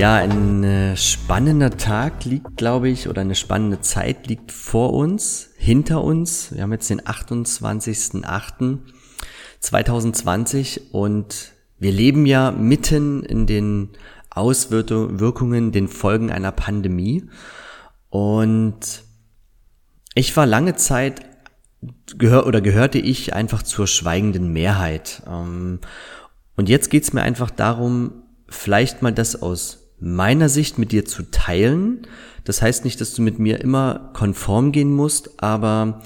[0.00, 5.50] ja, ein äh, spannender Tag liegt, glaube ich, oder eine spannende Zeit liegt vor uns,
[5.58, 6.54] hinter uns.
[6.54, 8.78] Wir haben jetzt den 28.08.
[9.60, 13.90] 2020 und wir leben ja mitten in den
[14.30, 17.28] Auswirkungen, den Folgen einer Pandemie.
[18.08, 19.02] Und
[20.14, 21.20] ich war lange Zeit
[22.16, 25.22] gehör oder gehörte ich einfach zur schweigenden Mehrheit.
[25.26, 25.80] Ähm,
[26.56, 31.30] und jetzt geht's mir einfach darum, vielleicht mal das aus meiner Sicht mit dir zu
[31.30, 32.06] teilen.
[32.44, 36.02] Das heißt nicht, dass du mit mir immer konform gehen musst, aber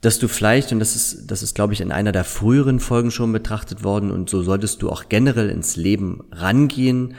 [0.00, 3.10] dass du vielleicht, und das ist, das ist, glaube ich, in einer der früheren Folgen
[3.10, 7.14] schon betrachtet worden, und so solltest du auch generell ins Leben rangehen,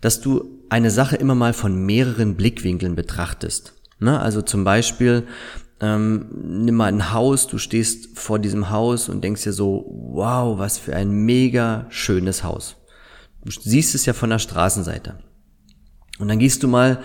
[0.00, 3.74] dass du eine Sache immer mal von mehreren Blickwinkeln betrachtest.
[4.00, 4.20] Ne?
[4.20, 5.26] Also zum Beispiel,
[5.80, 10.58] ähm, nimm mal ein Haus, du stehst vor diesem Haus und denkst dir so, wow,
[10.58, 12.76] was für ein mega schönes Haus.
[13.44, 15.18] Du siehst es ja von der Straßenseite.
[16.18, 17.00] Und dann gehst du mal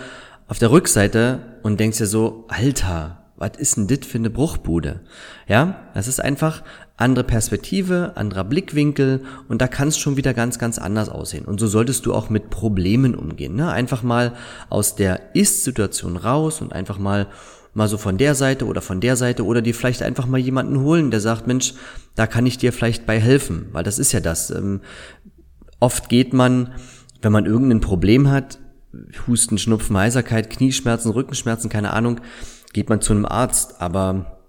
[0.48, 5.02] auf der Rückseite und denkst dir so, Alter, was ist denn das für eine Bruchbude?
[5.48, 6.64] Ja, das ist einfach
[6.98, 11.46] andere Perspektive, anderer Blickwinkel und da kann es schon wieder ganz, ganz anders aussehen.
[11.46, 13.56] Und so solltest du auch mit Problemen umgehen.
[13.56, 13.72] Ne?
[13.72, 14.34] Einfach mal
[14.70, 17.28] aus der Ist-Situation raus und einfach mal
[17.74, 20.80] mal so von der Seite oder von der Seite oder dir vielleicht einfach mal jemanden
[20.82, 21.74] holen, der sagt, Mensch,
[22.16, 24.52] da kann ich dir vielleicht bei helfen, weil das ist ja das.
[24.52, 24.82] Ähm,
[25.80, 26.76] oft geht man,
[27.24, 28.60] wenn man irgendein Problem hat,
[29.28, 32.22] Husten, Schnupfen, Heiserkeit, Knieschmerzen, Rückenschmerzen, keine Ahnung,
[32.74, 34.40] geht man zu einem Arzt, aber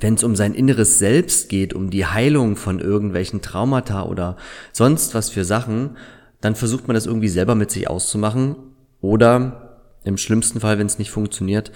[0.00, 4.36] wenn es um sein inneres Selbst geht, um die Heilung von irgendwelchen Traumata oder
[4.72, 5.96] sonst was für Sachen,
[6.40, 8.56] dann versucht man das irgendwie selber mit sich auszumachen
[9.00, 11.72] oder im schlimmsten Fall, wenn es nicht funktioniert,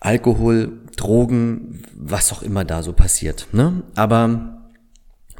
[0.00, 3.46] Alkohol, Drogen, was auch immer da so passiert.
[3.52, 3.84] Ne?
[3.94, 4.62] Aber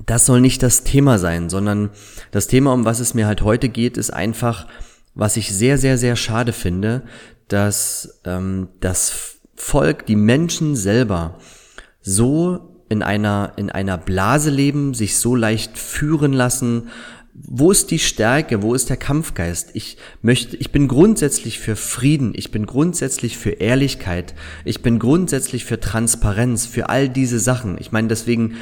[0.06, 1.90] das soll nicht das Thema sein, sondern
[2.30, 4.68] das Thema, um was es mir halt heute geht, ist einfach,
[5.14, 7.02] was ich sehr, sehr, sehr schade finde,
[7.48, 11.38] dass ähm, das Volk, die Menschen selber
[12.00, 16.88] so in einer, in einer Blase leben, sich so leicht führen lassen.
[17.34, 18.62] Wo ist die Stärke?
[18.62, 19.70] Wo ist der Kampfgeist?
[19.74, 22.32] Ich möchte, ich bin grundsätzlich für Frieden.
[22.34, 24.34] Ich bin grundsätzlich für Ehrlichkeit.
[24.64, 27.78] Ich bin grundsätzlich für Transparenz, für all diese Sachen.
[27.78, 28.56] Ich meine, deswegen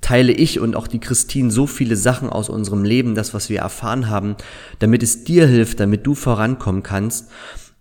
[0.00, 3.60] teile ich und auch die Christine so viele Sachen aus unserem Leben, das, was wir
[3.60, 4.36] erfahren haben,
[4.78, 7.30] damit es dir hilft, damit du vorankommen kannst.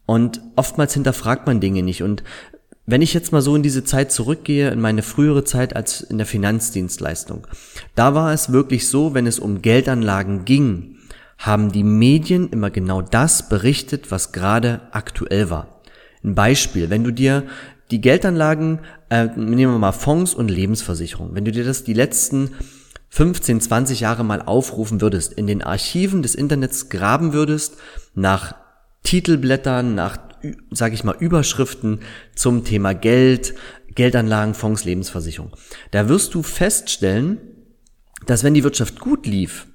[0.06, 2.04] Und oftmals hinterfragt man Dinge nicht.
[2.04, 2.24] Und
[2.86, 6.18] wenn ich jetzt mal so in diese Zeit zurückgehe, in meine frühere Zeit als in
[6.18, 7.48] der Finanzdienstleistung,
[7.96, 10.98] da war es wirklich so, wenn es um Geldanlagen ging,
[11.38, 15.82] haben die Medien immer genau das berichtet, was gerade aktuell war.
[16.24, 17.44] Ein Beispiel, wenn du dir
[17.92, 18.80] die Geldanlagen,
[19.10, 22.52] äh, nehmen wir mal Fonds und Lebensversicherung, wenn du dir das die letzten
[23.10, 27.78] 15, 20 Jahre mal aufrufen würdest, in den Archiven des Internets graben würdest,
[28.14, 28.56] nach
[29.04, 30.18] Titelblättern, nach,
[30.72, 32.00] sage ich mal, Überschriften
[32.36, 33.54] zum Thema Geld,
[33.94, 35.56] Geldanlagen, Fonds, Lebensversicherung.
[35.92, 37.40] Da wirst du feststellen,
[38.26, 39.68] dass wenn die Wirtschaft gut lief,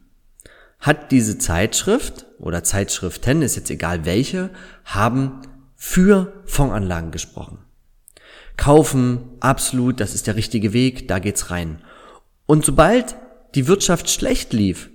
[0.80, 4.50] hat diese Zeitschrift oder Zeitschriften, ist jetzt egal welche,
[4.84, 5.42] haben
[5.76, 7.58] für Fondsanlagen gesprochen.
[8.60, 11.78] Kaufen, absolut, das ist der richtige Weg, da geht's rein.
[12.44, 13.16] Und sobald
[13.54, 14.90] die Wirtschaft schlecht lief,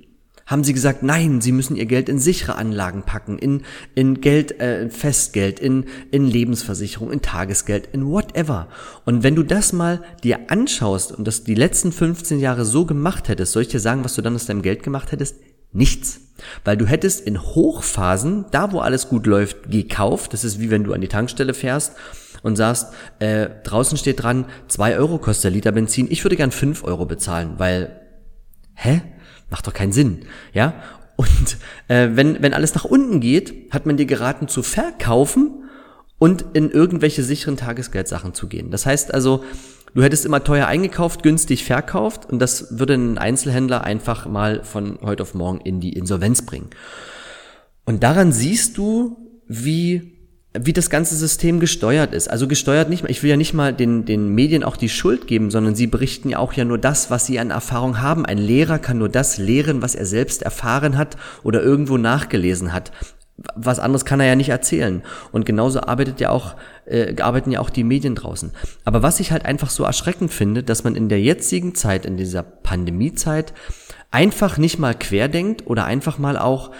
[0.45, 3.63] haben sie gesagt, nein, sie müssen ihr Geld in sichere Anlagen packen, in,
[3.95, 8.67] in Geld, äh, Festgeld, in, in Lebensversicherung, in Tagesgeld, in whatever.
[9.03, 13.29] Und wenn du das mal dir anschaust und das die letzten 15 Jahre so gemacht
[13.29, 15.37] hättest, soll ich dir sagen, was du dann aus deinem Geld gemacht hättest?
[15.71, 16.21] Nichts.
[16.63, 20.33] Weil du hättest in Hochphasen, da wo alles gut läuft, gekauft.
[20.33, 21.93] Das ist wie wenn du an die Tankstelle fährst
[22.45, 26.51] und sagst, äh, draußen steht dran, zwei Euro kostet der Liter Benzin, ich würde gern
[26.51, 27.99] fünf Euro bezahlen, weil,
[28.75, 29.01] hä?
[29.49, 30.75] Macht doch keinen Sinn, ja?
[31.15, 31.57] Und
[31.87, 35.63] äh, wenn, wenn alles nach unten geht, hat man dir geraten zu verkaufen
[36.19, 38.69] und in irgendwelche sicheren Tagesgeldsachen zu gehen.
[38.69, 39.43] Das heißt also,
[39.95, 44.99] Du hättest immer teuer eingekauft, günstig verkauft und das würde einen Einzelhändler einfach mal von
[45.01, 46.69] heute auf morgen in die Insolvenz bringen.
[47.85, 50.14] Und daran siehst du, wie
[50.61, 52.29] wie das ganze System gesteuert ist.
[52.29, 55.27] Also gesteuert nicht mal, ich will ja nicht mal den, den Medien auch die Schuld
[55.27, 58.25] geben, sondern sie berichten ja auch ja nur das, was sie an Erfahrung haben.
[58.25, 62.91] Ein Lehrer kann nur das lehren, was er selbst erfahren hat oder irgendwo nachgelesen hat.
[63.55, 65.03] Was anderes kann er ja nicht erzählen.
[65.33, 66.55] Und genauso arbeitet ja auch,
[66.85, 68.51] äh, arbeiten ja auch die Medien draußen.
[68.85, 72.15] Aber was ich halt einfach so erschreckend finde, dass man in der jetzigen Zeit, in
[72.15, 73.53] dieser Pandemiezeit,
[74.09, 76.71] einfach nicht mal querdenkt oder einfach mal auch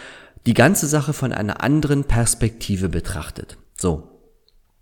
[0.45, 3.57] die ganze Sache von einer anderen Perspektive betrachtet.
[3.77, 4.11] So.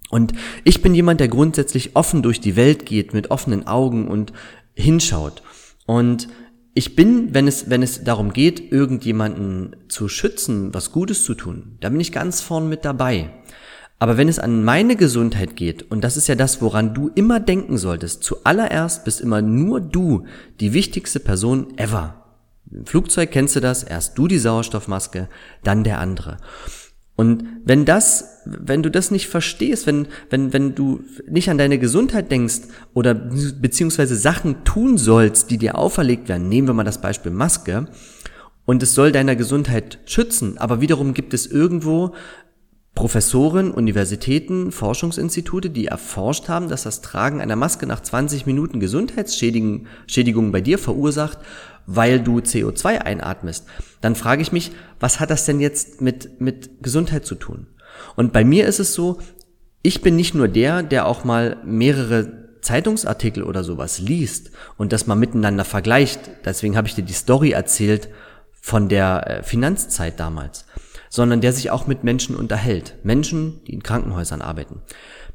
[0.10, 4.31] Und ich bin jemand, der grundsätzlich offen durch die Welt geht, mit offenen Augen und
[4.75, 5.42] hinschaut.
[5.86, 6.28] Und
[6.75, 11.78] ich bin, wenn es, wenn es darum geht, irgendjemanden zu schützen, was Gutes zu tun,
[11.81, 13.30] da bin ich ganz vorn mit dabei.
[14.00, 17.40] Aber wenn es an meine Gesundheit geht, und das ist ja das, woran du immer
[17.40, 20.25] denken solltest, zuallererst bist immer nur du
[20.60, 22.24] die wichtigste Person ever.
[22.72, 25.30] Im Flugzeug kennst du das, erst du die Sauerstoffmaske,
[25.63, 26.38] dann der andere.
[27.16, 31.80] Und wenn das, wenn du das nicht verstehst, wenn, wenn, wenn du nicht an deine
[31.80, 32.62] Gesundheit denkst
[32.94, 37.88] oder beziehungsweise Sachen tun sollst, die dir auferlegt werden, nehmen wir mal das Beispiel Maske,
[38.66, 42.13] und es soll deiner Gesundheit schützen, aber wiederum gibt es irgendwo
[42.95, 50.51] Professoren, Universitäten, Forschungsinstitute, die erforscht haben, dass das Tragen einer Maske nach 20 Minuten Gesundheitsschädigungen
[50.51, 51.40] bei dir verursacht,
[51.88, 53.66] weil du CO2 einatmest,
[54.01, 57.68] dann frage ich mich, was hat das denn jetzt mit, mit Gesundheit zu tun?
[58.16, 59.20] Und bei mir ist es so,
[59.82, 65.06] ich bin nicht nur der, der auch mal mehrere Zeitungsartikel oder sowas liest und das
[65.08, 66.32] mal miteinander vergleicht.
[66.46, 68.10] Deswegen habe ich dir die Story erzählt
[68.54, 70.66] von der äh, Finanzzeit damals,
[71.10, 72.96] sondern der sich auch mit Menschen unterhält.
[73.04, 74.82] Menschen, die in Krankenhäusern arbeiten.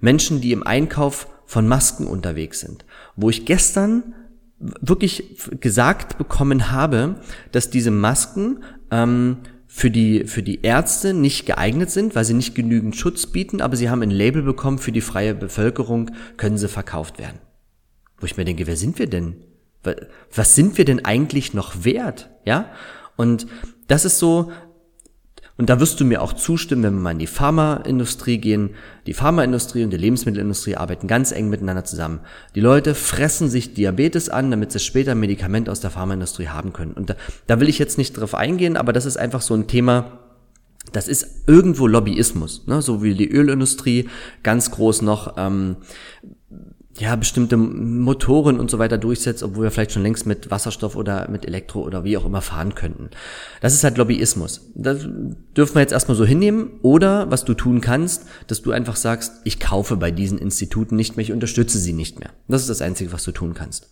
[0.00, 2.84] Menschen, die im Einkauf von Masken unterwegs sind.
[3.16, 4.14] Wo ich gestern
[4.58, 7.16] wirklich gesagt bekommen habe,
[7.52, 9.38] dass diese Masken ähm,
[9.78, 13.76] für die, für die Ärzte nicht geeignet sind, weil sie nicht genügend Schutz bieten, aber
[13.76, 17.38] sie haben ein Label bekommen, für die freie Bevölkerung können sie verkauft werden.
[18.18, 19.36] Wo ich mir denke, wer sind wir denn?
[20.34, 22.28] Was sind wir denn eigentlich noch wert?
[22.44, 22.72] Ja?
[23.14, 23.46] Und
[23.86, 24.50] das ist so
[25.58, 28.70] und da wirst du mir auch zustimmen, wenn wir mal in die Pharmaindustrie gehen.
[29.06, 32.20] Die Pharmaindustrie und die Lebensmittelindustrie arbeiten ganz eng miteinander zusammen.
[32.54, 36.72] Die Leute fressen sich Diabetes an, damit sie später ein Medikament aus der Pharmaindustrie haben
[36.72, 36.92] können.
[36.92, 37.16] Und da,
[37.48, 40.20] da will ich jetzt nicht drauf eingehen, aber das ist einfach so ein Thema,
[40.92, 42.80] das ist irgendwo Lobbyismus, ne?
[42.80, 44.08] so wie die Ölindustrie
[44.44, 45.76] ganz groß noch ähm,
[46.98, 51.28] ja, bestimmte Motoren und so weiter durchsetzt, obwohl wir vielleicht schon längst mit Wasserstoff oder
[51.30, 53.10] mit Elektro oder wie auch immer fahren könnten.
[53.60, 54.70] Das ist halt Lobbyismus.
[54.74, 55.06] Das
[55.56, 56.70] dürfen wir jetzt erstmal so hinnehmen.
[56.82, 61.16] Oder was du tun kannst, dass du einfach sagst, ich kaufe bei diesen Instituten nicht
[61.16, 62.30] mehr, ich unterstütze sie nicht mehr.
[62.48, 63.88] Das ist das Einzige, was du tun kannst.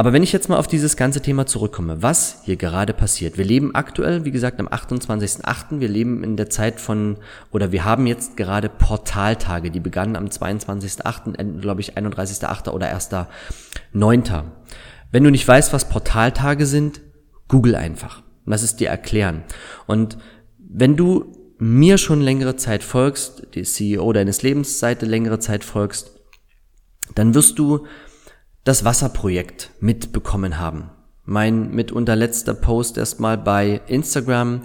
[0.00, 3.36] Aber wenn ich jetzt mal auf dieses ganze Thema zurückkomme, was hier gerade passiert.
[3.36, 5.78] Wir leben aktuell, wie gesagt, am 28.08.
[5.78, 7.18] Wir leben in der Zeit von,
[7.50, 12.70] oder wir haben jetzt gerade Portaltage, die begannen am 22.08., enden, glaube ich, 31.08.
[12.70, 14.44] oder 1.09.
[15.12, 17.02] Wenn du nicht weißt, was Portaltage sind,
[17.48, 18.22] google einfach.
[18.46, 19.42] Lass es dir erklären.
[19.86, 20.16] Und
[20.56, 26.18] wenn du mir schon längere Zeit folgst, die CEO deines Lebens Seite längere Zeit folgst,
[27.14, 27.84] dann wirst du
[28.64, 30.90] das Wasserprojekt mitbekommen haben.
[31.24, 34.62] Mein mitunter letzter Post erstmal bei Instagram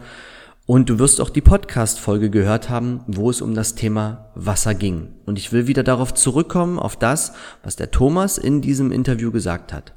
[0.66, 5.14] und du wirst auch die Podcast-Folge gehört haben, wo es um das Thema Wasser ging.
[5.26, 7.34] Und ich will wieder darauf zurückkommen, auf das,
[7.64, 9.94] was der Thomas in diesem Interview gesagt hat.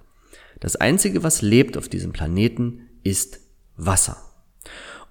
[0.60, 3.40] Das Einzige, was lebt auf diesem Planeten, ist
[3.76, 4.16] Wasser.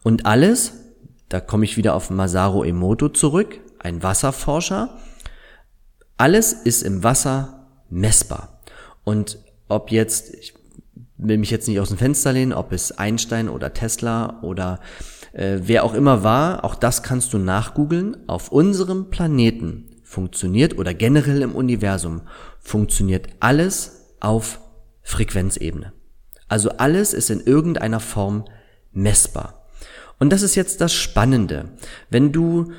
[0.04, 0.74] Und alles,
[1.28, 4.98] da komme ich wieder auf Masaru Emoto zurück, ein Wasserforscher,
[6.18, 8.57] alles ist im Wasser messbar.
[9.08, 9.38] Und
[9.70, 10.54] ob jetzt, ich
[11.16, 14.82] will mich jetzt nicht aus dem Fenster lehnen, ob es Einstein oder Tesla oder
[15.32, 18.18] äh, wer auch immer war, auch das kannst du nachgoogeln.
[18.28, 22.24] Auf unserem Planeten funktioniert oder generell im Universum
[22.60, 24.60] funktioniert alles auf
[25.04, 25.94] Frequenzebene.
[26.50, 28.44] Also alles ist in irgendeiner Form
[28.92, 29.70] messbar.
[30.20, 31.70] Und das ist jetzt das Spannende.
[32.10, 32.74] Wenn du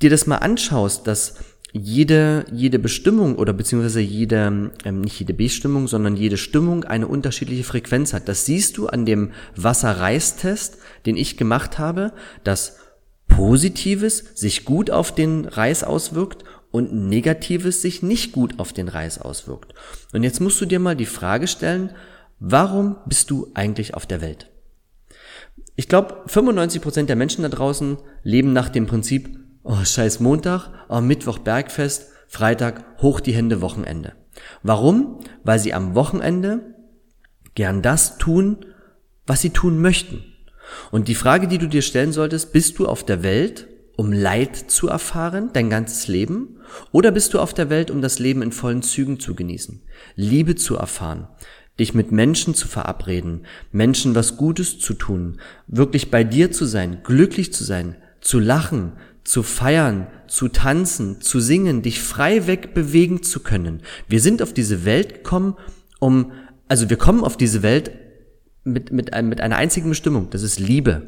[0.00, 1.34] dir das mal anschaust, dass
[1.72, 7.64] jede, jede Bestimmung oder beziehungsweise jede, ähm, nicht jede Bestimmung, sondern jede Stimmung eine unterschiedliche
[7.64, 8.28] Frequenz hat.
[8.28, 12.12] Das siehst du an dem Wasserreistest, den ich gemacht habe,
[12.44, 12.78] dass
[13.28, 19.18] Positives sich gut auf den Reis auswirkt und Negatives sich nicht gut auf den Reis
[19.20, 19.74] auswirkt.
[20.12, 21.90] Und jetzt musst du dir mal die Frage stellen,
[22.40, 24.50] warum bist du eigentlich auf der Welt?
[25.76, 31.00] Ich glaube, 95% der Menschen da draußen leben nach dem Prinzip, oh scheiß Montag, oh
[31.00, 34.14] Mittwoch Bergfest, Freitag hoch die Hände Wochenende.
[34.62, 35.20] Warum?
[35.44, 36.74] Weil sie am Wochenende
[37.54, 38.64] gern das tun,
[39.26, 40.22] was sie tun möchten.
[40.90, 43.66] Und die Frage, die du dir stellen solltest, bist du auf der Welt,
[43.96, 46.60] um Leid zu erfahren, dein ganzes Leben?
[46.92, 49.82] Oder bist du auf der Welt, um das Leben in vollen Zügen zu genießen,
[50.14, 51.28] Liebe zu erfahren,
[51.78, 57.00] dich mit Menschen zu verabreden, Menschen was Gutes zu tun, wirklich bei dir zu sein,
[57.02, 58.92] glücklich zu sein, zu lachen,
[59.28, 63.82] zu feiern, zu tanzen, zu singen, dich frei weg bewegen zu können.
[64.08, 65.54] Wir sind auf diese Welt gekommen,
[66.00, 66.32] um,
[66.66, 67.90] also wir kommen auf diese Welt
[68.64, 71.02] mit, mit, mit einer einzigen Bestimmung, das ist Liebe.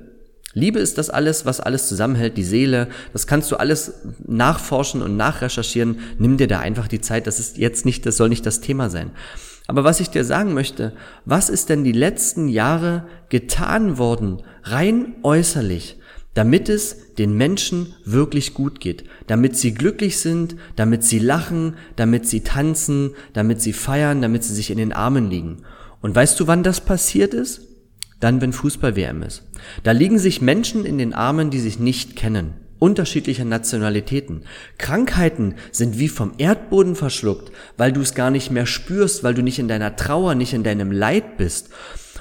[0.52, 2.88] Liebe ist das alles, was alles zusammenhält, die Seele.
[3.12, 6.00] Das kannst du alles nachforschen und nachrecherchieren.
[6.18, 7.28] Nimm dir da einfach die Zeit.
[7.28, 9.12] Das ist jetzt nicht, das soll nicht das Thema sein.
[9.68, 10.92] Aber was ich dir sagen möchte,
[11.24, 15.99] was ist denn die letzten Jahre getan worden, rein äußerlich,
[16.40, 22.26] damit es den Menschen wirklich gut geht, damit sie glücklich sind, damit sie lachen, damit
[22.26, 25.58] sie tanzen, damit sie feiern, damit sie sich in den Armen liegen.
[26.00, 27.60] Und weißt du, wann das passiert ist?
[28.20, 29.42] Dann, wenn Fußball-WM ist.
[29.82, 32.54] Da liegen sich Menschen in den Armen, die sich nicht kennen.
[32.78, 34.44] Unterschiedlicher Nationalitäten.
[34.78, 39.42] Krankheiten sind wie vom Erdboden verschluckt, weil du es gar nicht mehr spürst, weil du
[39.42, 41.68] nicht in deiner Trauer, nicht in deinem Leid bist.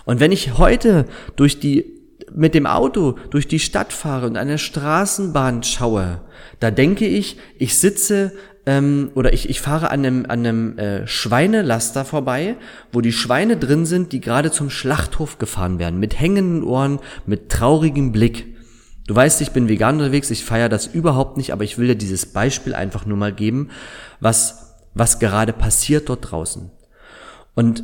[0.04, 1.06] Und wenn ich heute
[1.38, 1.99] durch die
[2.36, 6.22] mit dem Auto durch die Stadt fahre und eine Straßenbahn schaue,
[6.60, 8.34] da denke ich, ich sitze
[8.66, 12.56] ähm, oder ich, ich fahre an einem, an einem äh, Schweinelaster vorbei,
[12.92, 17.50] wo die Schweine drin sind, die gerade zum Schlachthof gefahren werden, mit hängenden Ohren, mit
[17.50, 18.56] traurigem Blick.
[19.08, 21.96] Du weißt, ich bin vegan unterwegs, ich feiere das überhaupt nicht, aber ich will dir
[21.96, 23.70] dieses Beispiel einfach nur mal geben,
[24.20, 26.70] was, was gerade passiert dort draußen.
[27.56, 27.84] Und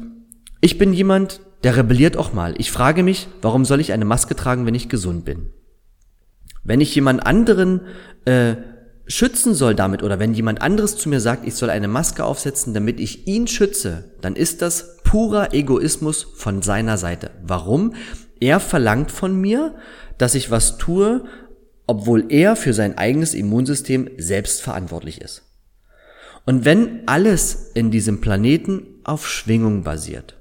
[0.62, 2.54] ich bin jemand, der rebelliert auch mal.
[2.58, 5.50] Ich frage mich, warum soll ich eine Maske tragen, wenn ich gesund bin?
[6.64, 7.82] Wenn ich jemand anderen
[8.26, 8.56] äh,
[9.08, 12.74] schützen soll damit oder wenn jemand anderes zu mir sagt, ich soll eine Maske aufsetzen,
[12.74, 17.32] damit ich ihn schütze, dann ist das purer Egoismus von seiner Seite.
[17.44, 17.94] Warum?
[18.40, 19.76] Er verlangt von mir,
[20.18, 21.24] dass ich was tue,
[21.88, 25.44] obwohl er für sein eigenes Immunsystem selbst verantwortlich ist.
[26.46, 30.35] Und wenn alles in diesem Planeten auf Schwingung basiert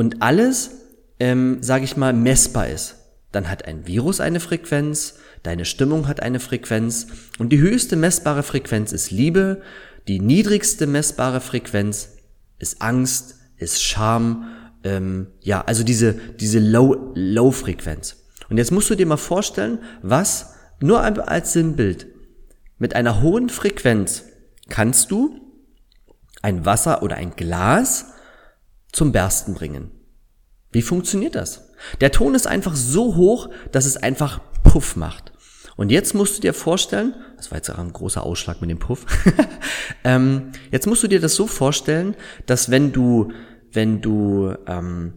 [0.00, 0.70] und alles,
[1.18, 2.94] ähm, sage ich mal, messbar ist,
[3.32, 8.42] dann hat ein Virus eine Frequenz, deine Stimmung hat eine Frequenz und die höchste messbare
[8.42, 9.60] Frequenz ist Liebe,
[10.08, 12.16] die niedrigste messbare Frequenz
[12.58, 14.46] ist Angst, ist Scham,
[14.84, 18.24] ähm, ja, also diese, diese Low, Low Frequenz.
[18.48, 22.06] Und jetzt musst du dir mal vorstellen, was nur als Sinnbild
[22.78, 24.24] mit einer hohen Frequenz
[24.70, 25.38] kannst du
[26.40, 28.14] ein Wasser oder ein Glas
[28.92, 29.90] zum Bersten bringen.
[30.72, 31.70] Wie funktioniert das?
[32.00, 35.32] Der Ton ist einfach so hoch, dass es einfach Puff macht.
[35.76, 38.78] Und jetzt musst du dir vorstellen, das war jetzt auch ein großer Ausschlag mit dem
[38.78, 39.06] Puff,
[40.04, 42.14] ähm, jetzt musst du dir das so vorstellen,
[42.46, 43.32] dass wenn du,
[43.72, 45.14] wenn du ähm,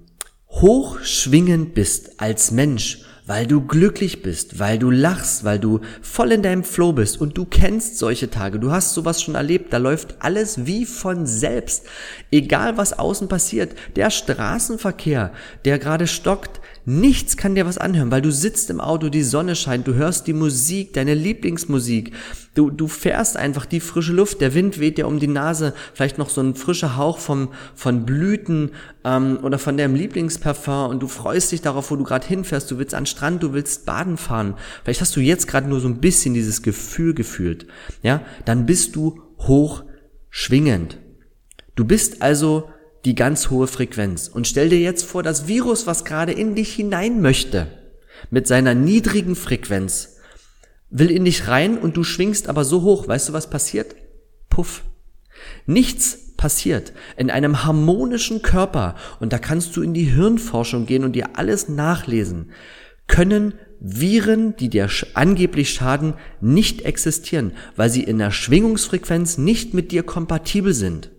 [0.50, 6.42] hochschwingend bist als Mensch weil du glücklich bist, weil du lachst, weil du voll in
[6.42, 10.16] deinem Flow bist und du kennst solche Tage, du hast sowas schon erlebt, da läuft
[10.20, 11.86] alles wie von selbst.
[12.32, 15.32] Egal was außen passiert, der Straßenverkehr,
[15.64, 19.56] der gerade stockt, nichts kann dir was anhören, weil du sitzt im Auto, die Sonne
[19.56, 22.14] scheint, du hörst die Musik, deine Lieblingsmusik,
[22.56, 26.18] du, du fährst einfach die frische Luft, der Wind weht dir um die Nase, vielleicht
[26.18, 28.72] noch so ein frischer Hauch vom, von Blüten
[29.04, 32.78] ähm, oder von deinem Lieblingsparfum und du freust dich darauf, wo du gerade hinfährst, du
[32.78, 34.56] willst an Strand, du willst baden fahren.
[34.84, 37.68] Vielleicht hast du jetzt gerade nur so ein bisschen dieses Gefühl gefühlt.
[38.02, 39.84] Ja, dann bist du hoch
[40.30, 41.00] schwingend.
[41.76, 42.70] Du bist also
[43.06, 44.28] die ganz hohe Frequenz.
[44.28, 47.68] Und stell dir jetzt vor, das Virus, was gerade in dich hinein möchte,
[48.30, 50.18] mit seiner niedrigen Frequenz,
[50.90, 53.08] will in dich rein und du schwingst aber so hoch.
[53.08, 53.96] Weißt du, was passiert?
[54.50, 54.84] Puff.
[55.66, 56.94] Nichts passiert.
[57.18, 61.68] In einem harmonischen Körper, und da kannst du in die Hirnforschung gehen und dir alles
[61.68, 62.52] nachlesen,
[63.08, 69.92] können Viren, die dir angeblich schaden, nicht existieren, weil sie in der Schwingungsfrequenz nicht mit
[69.92, 71.12] dir kompatibel sind.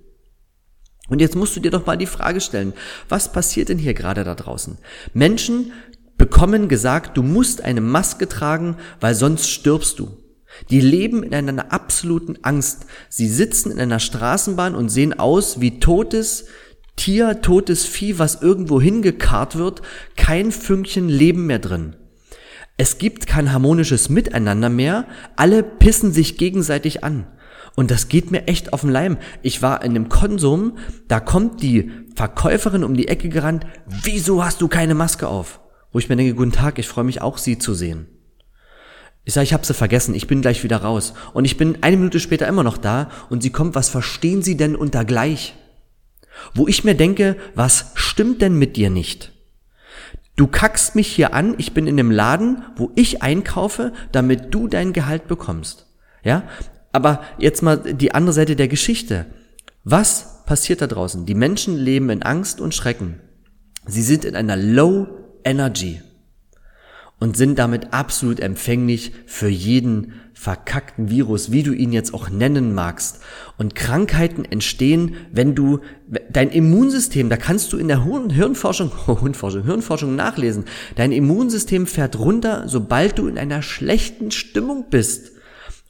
[1.09, 2.73] Und jetzt musst du dir doch mal die Frage stellen,
[3.09, 4.79] was passiert denn hier gerade da draußen?
[5.13, 5.73] Menschen
[6.17, 10.17] bekommen gesagt, du musst eine Maske tragen, weil sonst stirbst du.
[10.71, 12.87] Die leben in einer absoluten Angst.
[13.09, 16.47] Sie sitzen in einer Straßenbahn und sehen aus wie totes
[16.97, 19.83] Tier, totes Vieh, was irgendwo hingekarrt wird,
[20.17, 21.97] kein Fünkchen Leben mehr drin.
[22.77, 25.07] Es gibt kein harmonisches Miteinander mehr,
[25.37, 27.27] alle pissen sich gegenseitig an.
[27.77, 29.19] Und das geht mir echt auf den Leim.
[29.43, 30.79] Ich war in einem Konsum,
[31.09, 35.61] da kommt die Verkäuferin um die Ecke gerannt, wieso hast du keine Maske auf?
[35.93, 38.07] Wo ich mir denke, guten Tag, ich freue mich auch, Sie zu sehen.
[39.25, 41.15] Ich sage, ich habe sie vergessen, ich bin gleich wieder raus.
[41.33, 44.57] Und ich bin eine Minute später immer noch da und sie kommt, was verstehen Sie
[44.57, 45.55] denn unter gleich?
[46.53, 49.33] Wo ich mir denke, was stimmt denn mit dir nicht?
[50.37, 54.69] Du kackst mich hier an, ich bin in dem Laden, wo ich einkaufe, damit du
[54.69, 55.87] dein Gehalt bekommst.
[56.23, 56.43] Ja?
[56.95, 59.27] Aber jetzt mal die andere Seite der Geschichte.
[59.83, 61.27] Was passiert da draußen?
[61.27, 63.19] Die Menschen leben in Angst und Schrecken.
[63.85, 65.09] Sie sind in einer Low
[65.43, 66.01] Energy
[67.19, 72.75] und sind damit absolut empfänglich für jeden verkackten Virus, wie du ihn jetzt auch nennen
[72.75, 73.19] magst.
[73.59, 75.81] Und Krankheiten entstehen, wenn du
[76.31, 82.69] dein Immunsystem, da kannst du in der Hirnforschung, Hirnforschung, Hirnforschung nachlesen, dein Immunsystem fährt runter,
[82.69, 85.34] sobald du in einer schlechten Stimmung bist.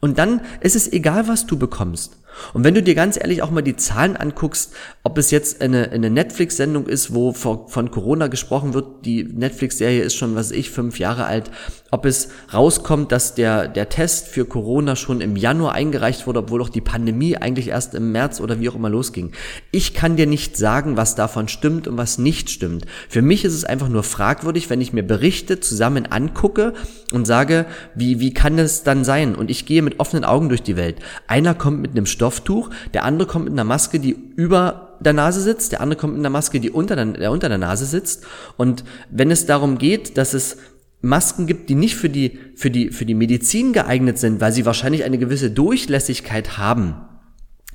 [0.04, 2.18] Und dann ist es egal, was du bekommst.
[2.52, 5.92] Und wenn du dir ganz ehrlich auch mal die Zahlen anguckst, ob es jetzt eine,
[5.92, 10.98] eine Netflix-Sendung ist, wo von Corona gesprochen wird, die Netflix-Serie ist schon, was ich, fünf
[10.98, 11.50] Jahre alt,
[11.94, 16.60] ob es rauskommt, dass der, der Test für Corona schon im Januar eingereicht wurde, obwohl
[16.60, 19.30] auch die Pandemie eigentlich erst im März oder wie auch immer losging.
[19.70, 22.84] Ich kann dir nicht sagen, was davon stimmt und was nicht stimmt.
[23.08, 26.74] Für mich ist es einfach nur fragwürdig, wenn ich mir Berichte zusammen angucke
[27.12, 29.36] und sage, wie, wie kann das dann sein?
[29.36, 30.96] Und ich gehe mit offenen Augen durch die Welt.
[31.28, 35.40] Einer kommt mit einem Stofftuch, der andere kommt mit einer Maske, die über der Nase
[35.40, 38.26] sitzt, der andere kommt mit einer Maske, die unter der, der unter der Nase sitzt.
[38.56, 40.56] Und wenn es darum geht, dass es
[41.04, 44.66] Masken gibt, die nicht für die, für die, für die Medizin geeignet sind, weil sie
[44.66, 46.96] wahrscheinlich eine gewisse Durchlässigkeit haben,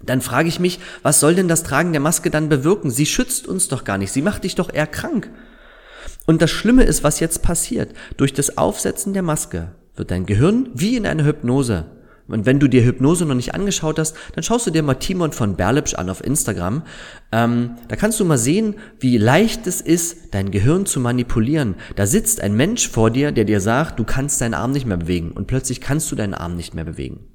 [0.04, 2.90] dann frage ich mich, was soll denn das Tragen der Maske dann bewirken?
[2.90, 4.12] Sie schützt uns doch gar nicht.
[4.12, 5.30] Sie macht dich doch eher krank.
[6.26, 7.94] Und das Schlimme ist, was jetzt passiert.
[8.16, 11.86] Durch das Aufsetzen der Maske wird dein Gehirn wie in einer Hypnose
[12.30, 15.32] und wenn du dir Hypnose noch nicht angeschaut hast, dann schaust du dir mal Timon
[15.32, 16.84] von Berlipsch an auf Instagram.
[17.32, 21.76] Ähm, da kannst du mal sehen, wie leicht es ist, dein Gehirn zu manipulieren.
[21.96, 24.98] Da sitzt ein Mensch vor dir, der dir sagt, du kannst deinen Arm nicht mehr
[24.98, 25.32] bewegen.
[25.32, 27.26] Und plötzlich kannst du deinen Arm nicht mehr bewegen.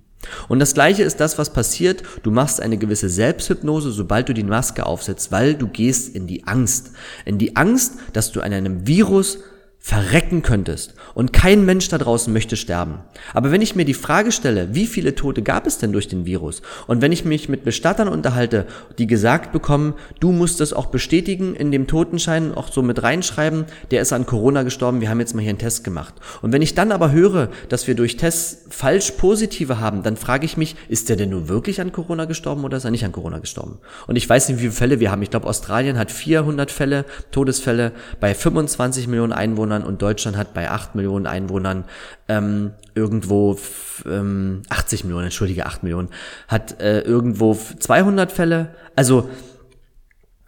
[0.48, 2.02] Und das gleiche ist das, was passiert.
[2.22, 6.46] Du machst eine gewisse Selbsthypnose, sobald du die Maske aufsetzt, weil du gehst in die
[6.46, 6.92] Angst.
[7.24, 9.38] In die Angst, dass du an einem Virus
[9.86, 13.00] verrecken könntest und kein Mensch da draußen möchte sterben.
[13.34, 16.24] Aber wenn ich mir die Frage stelle, wie viele Tote gab es denn durch den
[16.24, 16.62] Virus?
[16.86, 18.64] Und wenn ich mich mit Bestattern unterhalte,
[18.96, 23.66] die gesagt bekommen, du musst es auch bestätigen in dem Totenschein, auch so mit reinschreiben,
[23.90, 26.14] der ist an Corona gestorben, wir haben jetzt mal hier einen Test gemacht.
[26.40, 30.46] Und wenn ich dann aber höre, dass wir durch Tests falsch positive haben, dann frage
[30.46, 33.12] ich mich, ist der denn nur wirklich an Corona gestorben oder ist er nicht an
[33.12, 33.80] Corona gestorben?
[34.06, 35.20] Und ich weiß nicht, wie viele Fälle wir haben.
[35.20, 40.54] Ich glaube, Australien hat 400 Fälle, Todesfälle bei 25 Millionen Einwohnern Einwohnern und Deutschland hat
[40.54, 41.84] bei 8 Millionen Einwohnern
[42.28, 43.58] ähm, irgendwo
[44.06, 46.08] ähm, 80 Millionen, entschuldige, 8 Millionen,
[46.48, 48.74] hat äh, irgendwo 200 Fälle.
[48.96, 49.28] Also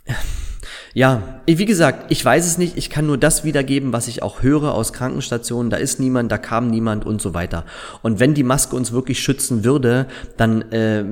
[0.94, 2.76] ja, wie gesagt, ich weiß es nicht.
[2.76, 5.70] Ich kann nur das wiedergeben, was ich auch höre aus Krankenstationen.
[5.70, 7.64] Da ist niemand, da kam niemand und so weiter.
[8.02, 11.04] Und wenn die Maske uns wirklich schützen würde, dann äh,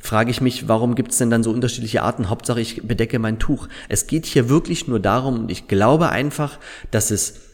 [0.00, 2.28] frage ich mich, warum gibt es denn dann so unterschiedliche Arten?
[2.28, 3.68] Hauptsache, ich bedecke mein Tuch.
[3.88, 6.58] Es geht hier wirklich nur darum, und ich glaube einfach,
[6.90, 7.49] dass es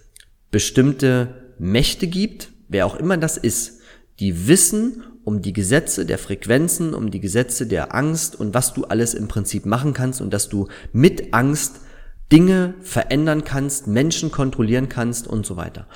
[0.51, 3.81] bestimmte Mächte gibt, wer auch immer das ist,
[4.21, 8.85] die wissen um die Gesetze der Frequenzen, um die Gesetze der Angst und was du
[8.85, 11.81] alles im Prinzip machen kannst und dass du mit Angst
[12.33, 15.87] Dinge verändern kannst, Menschen kontrollieren kannst und so weiter.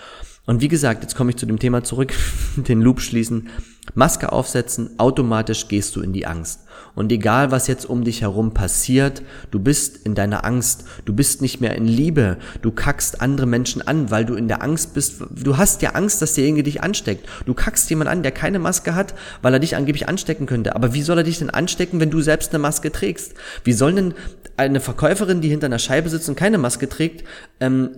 [0.47, 2.13] Und wie gesagt, jetzt komme ich zu dem Thema zurück,
[2.57, 3.49] den Loop schließen.
[3.95, 6.61] Maske aufsetzen, automatisch gehst du in die Angst.
[6.95, 11.41] Und egal, was jetzt um dich herum passiert, du bist in deiner Angst, du bist
[11.43, 15.23] nicht mehr in Liebe, du kackst andere Menschen an, weil du in der Angst bist.
[15.31, 17.27] Du hast ja Angst, dass derjenige dich ansteckt.
[17.47, 20.75] Du kackst jemand an, der keine Maske hat, weil er dich angeblich anstecken könnte.
[20.75, 23.35] Aber wie soll er dich denn anstecken, wenn du selbst eine Maske trägst?
[23.65, 24.15] Wie soll denn
[24.57, 27.25] eine Verkäuferin, die hinter einer Scheibe sitzt und keine Maske trägt,
[27.61, 27.91] ähm,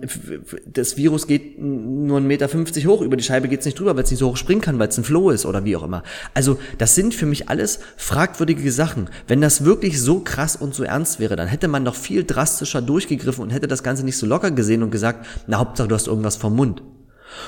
[0.65, 2.47] das Virus geht nur 1,50 Meter
[2.87, 4.87] hoch, über die Scheibe geht's nicht drüber, weil es nicht so hoch springen kann, weil
[4.87, 6.03] es ein Floh ist oder wie auch immer.
[6.33, 9.09] Also das sind für mich alles fragwürdige Sachen.
[9.27, 12.81] Wenn das wirklich so krass und so ernst wäre, dann hätte man doch viel drastischer
[12.81, 16.07] durchgegriffen und hätte das Ganze nicht so locker gesehen und gesagt, na Hauptsache du hast
[16.07, 16.83] irgendwas vom Mund.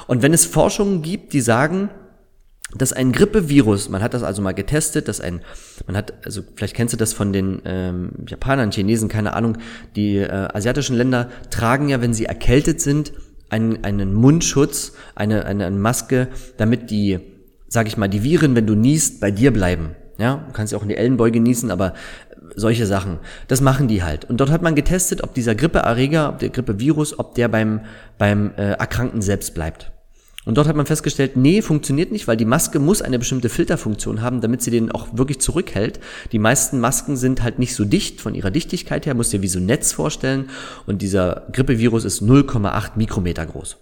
[0.07, 1.89] Und wenn es Forschungen gibt, die sagen,
[2.73, 5.41] dass ein Grippevirus, man hat das also mal getestet, dass ein,
[5.85, 9.57] man hat, also vielleicht kennst du das von den ähm, Japanern, Chinesen, keine Ahnung,
[9.95, 13.13] die äh, asiatischen Länder tragen ja, wenn sie erkältet sind,
[13.49, 17.19] einen, einen Mundschutz, eine, eine, eine Maske, damit die,
[17.67, 19.95] sag ich mal, die Viren, wenn du niest, bei dir bleiben.
[20.17, 21.93] Ja, du kannst ja auch in die Ellenbeuge niesen, aber
[22.56, 24.25] solche Sachen, das machen die halt.
[24.25, 27.82] Und dort hat man getestet, ob dieser Grippeerreger, ob der Grippevirus, ob der beim,
[28.17, 29.91] beim äh, Erkrankten selbst bleibt.
[30.45, 34.21] Und dort hat man festgestellt, nee, funktioniert nicht, weil die Maske muss eine bestimmte Filterfunktion
[34.21, 35.99] haben, damit sie den auch wirklich zurückhält.
[36.32, 39.47] Die meisten Masken sind halt nicht so dicht von ihrer Dichtigkeit her, musst dir wie
[39.47, 40.49] so ein Netz vorstellen.
[40.86, 43.78] Und dieser Grippevirus ist 0,8 Mikrometer groß.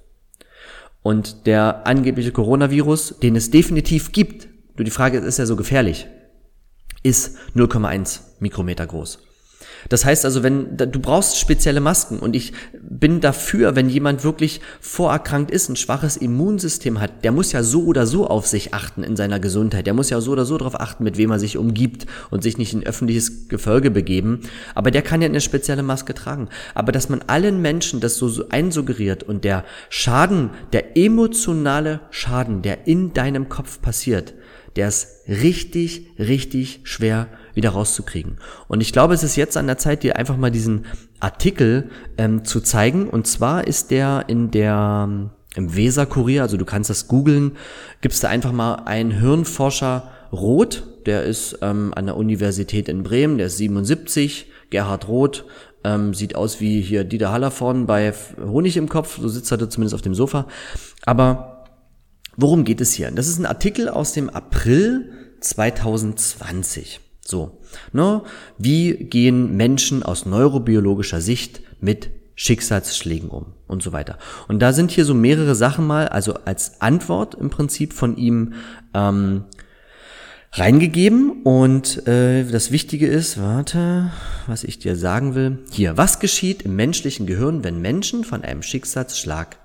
[1.02, 5.58] Und der angebliche Coronavirus, den es definitiv gibt, nur die Frage ist, ist er so
[5.58, 6.08] gefährlich,
[7.04, 9.20] ist 0,1 Mikrometer groß.
[9.89, 14.62] Das heißt also, wenn du brauchst spezielle Masken und ich bin dafür, wenn jemand wirklich
[14.80, 19.04] vorerkrankt ist, ein schwaches Immunsystem hat, der muss ja so oder so auf sich achten
[19.04, 19.86] in seiner Gesundheit.
[19.88, 22.58] Der muss ja so oder so darauf achten, mit wem er sich umgibt und sich
[22.58, 24.42] nicht in öffentliches Gefolge begeben.
[24.76, 26.50] Aber der kann ja eine spezielle Maske tragen.
[26.74, 32.88] Aber dass man allen Menschen das so einsuggeriert und der Schaden, der emotionale Schaden, der
[32.88, 34.34] in deinem Kopf passiert,
[34.75, 38.38] der ist richtig, richtig schwer wieder rauszukriegen.
[38.67, 40.86] Und ich glaube, es ist jetzt an der Zeit, dir einfach mal diesen
[41.19, 43.09] Artikel ähm, zu zeigen.
[43.09, 47.53] Und zwar ist der in der ähm, im Weser-Kurier, also du kannst das googeln,
[48.01, 53.38] gibst da einfach mal einen Hirnforscher Roth, der ist ähm, an der Universität in Bremen,
[53.38, 55.45] der ist 77, Gerhard Roth,
[55.83, 59.69] ähm, sieht aus wie hier Dieter Hallervorn bei Honig im Kopf, so sitzt er da
[59.69, 60.47] zumindest auf dem Sofa.
[61.05, 61.53] Aber
[62.36, 63.12] worum geht es hier?
[63.12, 67.00] Das ist ein Artikel aus dem April 2020.
[67.26, 67.60] So,
[67.91, 68.24] ne?
[68.58, 74.17] Wie gehen Menschen aus neurobiologischer Sicht mit Schicksalsschlägen um und so weiter.
[74.48, 78.54] Und da sind hier so mehrere Sachen mal, also als Antwort im Prinzip von ihm
[78.93, 79.43] ähm,
[80.52, 81.43] reingegeben.
[81.43, 84.12] Und äh, das Wichtige ist, warte,
[84.48, 85.60] was ich dir sagen will.
[85.72, 89.58] Hier, was geschieht im menschlichen Gehirn, wenn Menschen von einem Schicksalsschlag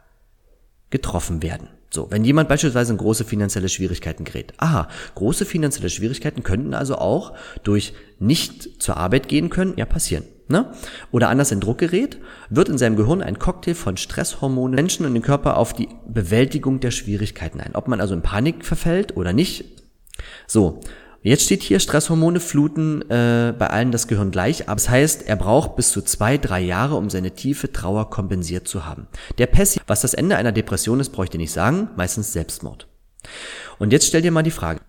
[0.91, 1.69] getroffen werden?
[1.91, 4.53] So, wenn jemand beispielsweise in große finanzielle Schwierigkeiten gerät.
[4.59, 10.25] Aha, große finanzielle Schwierigkeiten könnten also auch durch nicht zur Arbeit gehen können, ja passieren.
[10.49, 10.73] Ne?
[11.11, 15.13] Oder anders in Druck gerät, wird in seinem Gehirn ein Cocktail von Stresshormonen Menschen und
[15.13, 17.75] den Körper auf die Bewältigung der Schwierigkeiten ein.
[17.75, 19.65] Ob man also in Panik verfällt oder nicht.
[20.47, 20.81] So,
[21.29, 25.37] Jetzt steht hier, Stresshormone fluten äh, bei allen das Gehirn gleich, aber das heißt, er
[25.37, 29.09] braucht bis zu zwei, drei Jahre, um seine tiefe Trauer kompensiert zu haben.
[29.37, 32.89] Der Pessi, was das Ende einer Depression ist, bräuchte ich nicht sagen, meistens Selbstmord.
[33.79, 34.81] Und jetzt stell dir mal die Frage,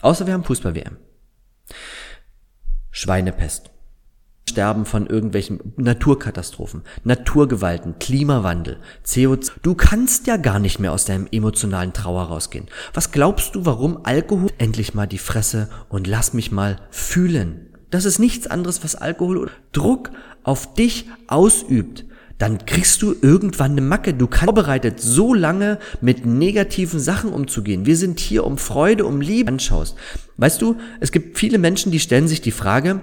[0.00, 0.98] außer wir haben Fußball-WM.
[2.92, 3.72] Schweinepest.
[4.48, 9.52] Sterben von irgendwelchen Naturkatastrophen, Naturgewalten, Klimawandel, CO2.
[9.62, 12.66] Du kannst ja gar nicht mehr aus deinem emotionalen Trauer rausgehen.
[12.94, 17.66] Was glaubst du, warum Alkohol endlich mal die Fresse und lass mich mal fühlen?
[17.90, 20.10] Das ist nichts anderes, was Alkohol oder Druck
[20.42, 22.04] auf dich ausübt.
[22.38, 24.14] Dann kriegst du irgendwann eine Macke.
[24.14, 27.84] Du kannst vorbereitet, so lange mit negativen Sachen umzugehen.
[27.84, 29.96] Wir sind hier, um Freude, um Liebe anschaust.
[30.36, 33.00] Weißt du, es gibt viele Menschen, die stellen sich die Frage,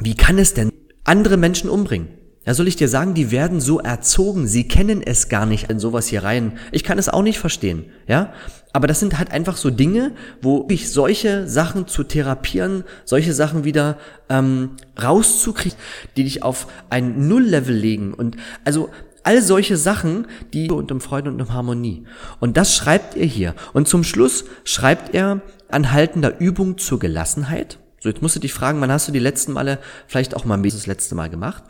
[0.00, 0.72] wie kann es denn
[1.04, 2.08] andere Menschen umbringen?
[2.46, 5.78] Ja, soll ich dir sagen, die werden so erzogen, sie kennen es gar nicht in
[5.78, 6.58] sowas hier rein.
[6.72, 8.32] Ich kann es auch nicht verstehen, ja.
[8.72, 13.64] Aber das sind halt einfach so Dinge, wo ich solche Sachen zu therapieren, solche Sachen
[13.64, 13.98] wieder
[14.30, 15.78] ähm, rauszukriegen,
[16.16, 18.14] die dich auf ein Null-Level legen.
[18.14, 18.88] Und also
[19.22, 22.04] all solche Sachen, die und um Freude und um Harmonie.
[22.38, 23.54] Und das schreibt er hier.
[23.74, 27.78] Und zum Schluss schreibt er anhaltender Übung zur Gelassenheit.
[28.00, 30.60] So, jetzt musst du dich fragen, wann hast du die letzten Male vielleicht auch mal
[30.60, 31.62] das letzte Mal gemacht?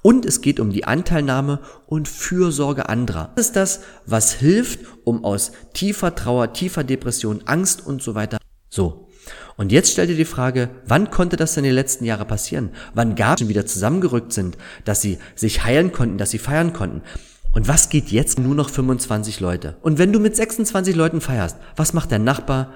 [0.00, 3.32] Und es geht um die Anteilnahme und Fürsorge anderer.
[3.36, 8.38] Das ist das, was hilft, um aus tiefer Trauer, tiefer Depression, Angst und so weiter.
[8.70, 9.08] So.
[9.58, 12.70] Und jetzt stell dir die Frage, wann konnte das denn die letzten Jahre passieren?
[12.94, 17.02] Wann gab es wieder zusammengerückt sind, dass sie sich heilen konnten, dass sie feiern konnten?
[17.52, 18.38] Und was geht jetzt?
[18.38, 19.76] Nur noch 25 Leute.
[19.82, 22.72] Und wenn du mit 26 Leuten feierst, was macht der Nachbar?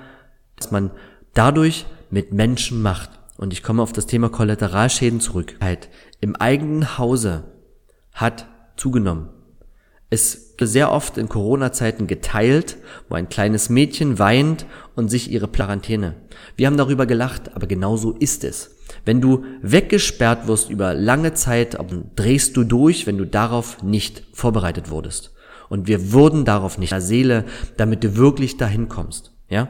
[0.56, 0.90] Dass man
[1.34, 3.10] dadurch mit Menschen macht.
[3.38, 5.56] Und ich komme auf das Thema Kollateralschäden zurück.
[6.20, 7.44] Im eigenen Hause
[8.12, 8.46] hat
[8.76, 9.30] zugenommen.
[10.10, 12.76] Es sehr oft in Corona-Zeiten geteilt,
[13.08, 16.14] wo ein kleines Mädchen weint und sich ihre Quarantäne.
[16.54, 18.76] Wir haben darüber gelacht, aber genau so ist es.
[19.06, 21.78] Wenn du weggesperrt wirst über lange Zeit,
[22.14, 25.32] drehst du durch, wenn du darauf nicht vorbereitet wurdest.
[25.70, 27.46] Und wir wurden darauf nicht, der Seele,
[27.78, 29.31] damit du wirklich dahin kommst.
[29.52, 29.68] Ja?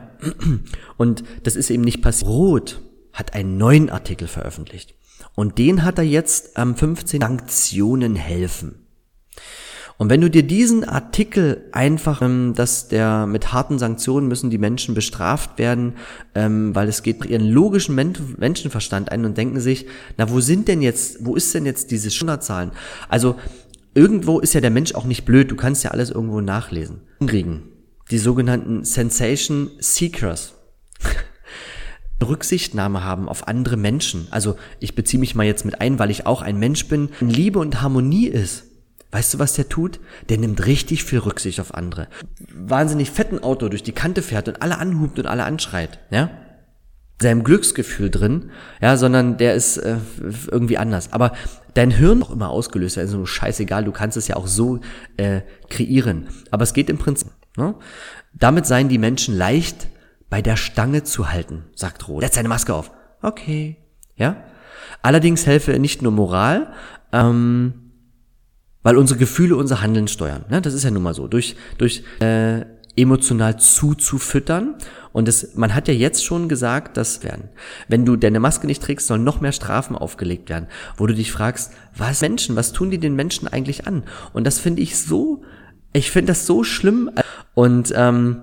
[0.97, 2.31] Und das ist eben nicht passiert.
[2.31, 2.81] Roth
[3.13, 4.95] hat einen neuen Artikel veröffentlicht.
[5.35, 7.21] Und den hat er jetzt am 15.
[7.21, 8.77] Sanktionen helfen.
[9.99, 14.59] Und wenn du dir diesen Artikel einfach, ähm, dass der mit harten Sanktionen müssen die
[14.59, 15.95] Menschen bestraft werden,
[16.35, 20.81] ähm, weil es geht ihren logischen Menschenverstand ein und denken sich, na wo sind denn
[20.81, 22.71] jetzt, wo ist denn jetzt diese Schunderzahlen?
[23.09, 23.37] Also
[23.95, 27.01] irgendwo ist ja der Mensch auch nicht blöd, du kannst ja alles irgendwo nachlesen.
[27.27, 27.72] Kriegen
[28.13, 30.55] die sogenannten Sensation Seekers.
[32.23, 34.29] Rücksichtnahme haben auf andere Menschen.
[34.31, 37.31] Also ich beziehe mich mal jetzt mit ein, weil ich auch ein Mensch bin, in
[37.31, 38.65] Liebe und Harmonie ist.
[39.11, 39.99] Weißt du, was der tut?
[40.29, 42.07] Der nimmt richtig viel Rücksicht auf andere.
[42.55, 46.31] Wahnsinnig fetten Auto durch die Kante fährt und alle anhubt und alle anschreit, ja?
[47.21, 49.97] Seinem Glücksgefühl drin, ja, sondern der ist äh,
[50.51, 51.13] irgendwie anders.
[51.13, 51.33] Aber
[51.75, 54.81] dein Hirn auch immer ausgelöst, also scheißegal, du kannst es ja auch so
[55.17, 56.29] äh, kreieren.
[56.51, 57.75] Aber es geht im Prinzip Ne?
[58.33, 59.89] Damit seien die Menschen leicht
[60.31, 62.23] bei der Stange zu halten, sagt Roth.
[62.23, 62.91] Setz deine Maske auf.
[63.21, 63.77] Okay.
[64.17, 64.37] Ja?
[65.03, 66.73] Allerdings helfe nicht nur Moral,
[67.13, 67.75] ähm,
[68.83, 70.45] weil unsere Gefühle unser Handeln steuern.
[70.49, 70.63] Ne?
[70.63, 71.29] Das ist ja nun mal so.
[71.29, 72.65] Durch, durch äh,
[72.97, 74.75] emotional zuzufüttern.
[75.13, 77.49] Und das, man hat ja jetzt schon gesagt, dass werden,
[77.89, 81.33] wenn du deine Maske nicht trägst, sollen noch mehr Strafen aufgelegt werden, wo du dich
[81.33, 84.05] fragst, was Menschen, was tun die den Menschen eigentlich an?
[84.33, 85.43] Und das finde ich so,
[85.93, 87.11] ich finde das so schlimm.
[87.55, 88.43] Und ähm,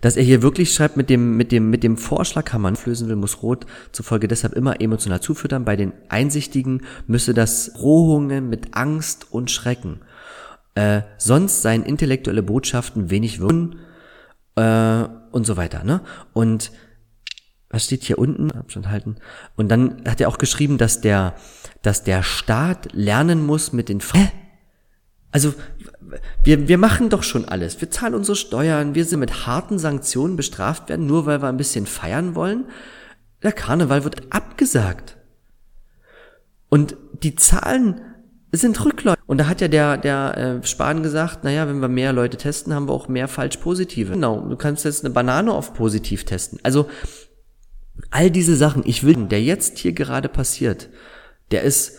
[0.00, 3.16] dass er hier wirklich schreibt, mit dem, mit dem, mit dem Vorschlag man flößen will,
[3.16, 5.64] muss Rot zufolge deshalb immer emotional zufüttern.
[5.64, 10.00] Bei den Einsichtigen müsse das Rohungen mit Angst und Schrecken.
[10.74, 13.76] Äh, sonst seien intellektuelle Botschaften wenig wirken
[14.56, 15.84] äh, und so weiter.
[15.84, 16.02] Ne?
[16.32, 16.72] Und
[17.70, 18.52] was steht hier unten?
[18.52, 19.16] Abstand halten.
[19.56, 21.34] Und dann hat er auch geschrieben, dass der,
[21.82, 24.00] dass der Staat lernen muss mit den.
[24.00, 24.30] Hä?
[25.36, 25.52] Also
[26.44, 27.78] wir, wir machen doch schon alles.
[27.78, 31.58] Wir zahlen unsere Steuern, wir sind mit harten Sanktionen bestraft werden, nur weil wir ein
[31.58, 32.64] bisschen feiern wollen.
[33.42, 35.18] Der Karneval wird abgesagt.
[36.70, 38.00] Und die Zahlen
[38.50, 39.22] sind rückläufig.
[39.26, 42.72] Und da hat ja der, der äh, Spahn gesagt, naja, wenn wir mehr Leute testen,
[42.72, 44.14] haben wir auch mehr falsch positive.
[44.14, 46.60] Genau, du kannst jetzt eine Banane auf positiv testen.
[46.62, 46.88] Also
[48.10, 50.88] all diese Sachen, ich will, der jetzt hier gerade passiert,
[51.50, 51.98] der ist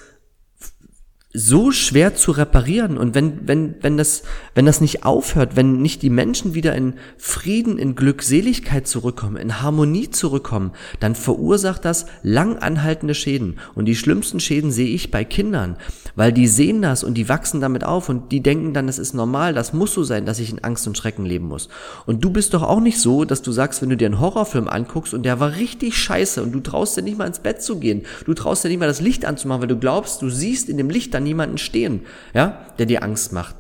[1.39, 4.23] so schwer zu reparieren und wenn wenn wenn das
[4.55, 9.61] wenn das nicht aufhört, wenn nicht die Menschen wieder in Frieden, in Glückseligkeit zurückkommen, in
[9.61, 15.23] Harmonie zurückkommen, dann verursacht das lang anhaltende Schäden und die schlimmsten Schäden sehe ich bei
[15.23, 15.77] Kindern,
[16.15, 19.13] weil die sehen das und die wachsen damit auf und die denken dann, das ist
[19.13, 21.69] normal, das muss so sein, dass ich in Angst und Schrecken leben muss.
[22.07, 24.67] Und du bist doch auch nicht so, dass du sagst, wenn du dir einen Horrorfilm
[24.67, 27.77] anguckst und der war richtig scheiße und du traust dir nicht mal ins Bett zu
[27.77, 30.77] gehen, du traust dir nicht mal das Licht anzumachen, weil du glaubst, du siehst in
[30.77, 32.01] dem Licht da niemanden stehen,
[32.33, 33.55] ja, der dir Angst macht.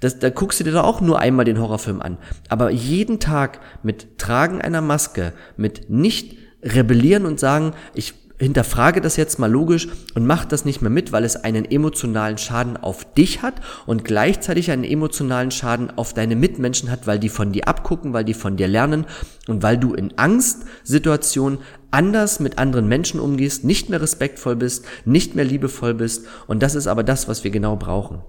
[0.00, 2.18] Das, da guckst du dir doch auch nur einmal den Horrorfilm an.
[2.48, 9.16] Aber jeden Tag mit Tragen einer Maske, mit nicht rebellieren und sagen, ich hinterfrage das
[9.16, 13.12] jetzt mal logisch und mach das nicht mehr mit, weil es einen emotionalen Schaden auf
[13.14, 13.54] dich hat
[13.86, 18.24] und gleichzeitig einen emotionalen Schaden auf deine Mitmenschen hat, weil die von dir abgucken, weil
[18.24, 19.06] die von dir lernen
[19.48, 25.34] und weil du in Angstsituationen anders mit anderen Menschen umgehst, nicht mehr respektvoll bist, nicht
[25.34, 26.26] mehr liebevoll bist.
[26.46, 28.22] Und das ist aber das, was wir genau brauchen.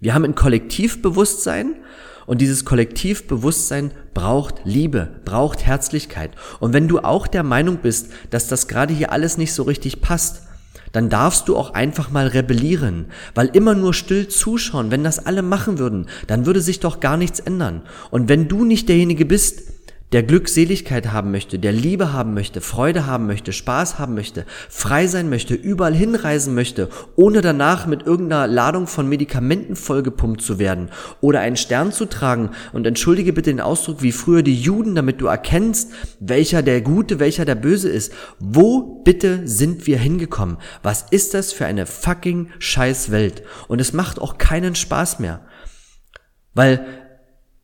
[0.00, 1.76] Wir haben ein Kollektivbewusstsein
[2.26, 6.32] und dieses Kollektivbewusstsein braucht Liebe, braucht Herzlichkeit.
[6.58, 10.00] Und wenn du auch der Meinung bist, dass das gerade hier alles nicht so richtig
[10.00, 10.42] passt,
[10.92, 15.42] dann darfst du auch einfach mal rebellieren, weil immer nur still zuschauen, wenn das alle
[15.42, 17.82] machen würden, dann würde sich doch gar nichts ändern.
[18.10, 19.79] Und wenn du nicht derjenige bist,
[20.12, 25.06] der Glückseligkeit haben möchte, der Liebe haben möchte, Freude haben möchte, Spaß haben möchte, frei
[25.06, 30.90] sein möchte, überall hinreisen möchte, ohne danach mit irgendeiner Ladung von Medikamenten vollgepumpt zu werden
[31.20, 35.20] oder einen Stern zu tragen und entschuldige bitte den Ausdruck wie früher die Juden, damit
[35.20, 38.12] du erkennst, welcher der Gute, welcher der Böse ist.
[38.40, 40.56] Wo bitte sind wir hingekommen?
[40.82, 43.42] Was ist das für eine fucking scheiß Welt?
[43.68, 45.40] Und es macht auch keinen Spaß mehr.
[46.52, 46.84] Weil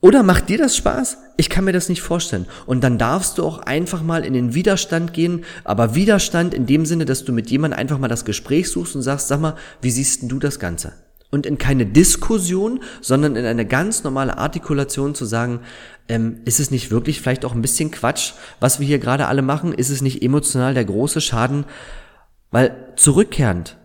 [0.07, 1.19] oder macht dir das Spaß?
[1.37, 2.47] Ich kann mir das nicht vorstellen.
[2.65, 6.87] Und dann darfst du auch einfach mal in den Widerstand gehen, aber Widerstand in dem
[6.87, 9.91] Sinne, dass du mit jemandem einfach mal das Gespräch suchst und sagst, sag mal, wie
[9.91, 10.93] siehst denn du das Ganze?
[11.33, 15.59] Und in keine Diskussion, sondern in eine ganz normale Artikulation zu sagen,
[16.09, 19.43] ähm, ist es nicht wirklich vielleicht auch ein bisschen Quatsch, was wir hier gerade alle
[19.43, 19.75] machen?
[19.75, 21.65] Ist es nicht emotional der große Schaden?
[22.53, 23.77] Weil zurückkehrend,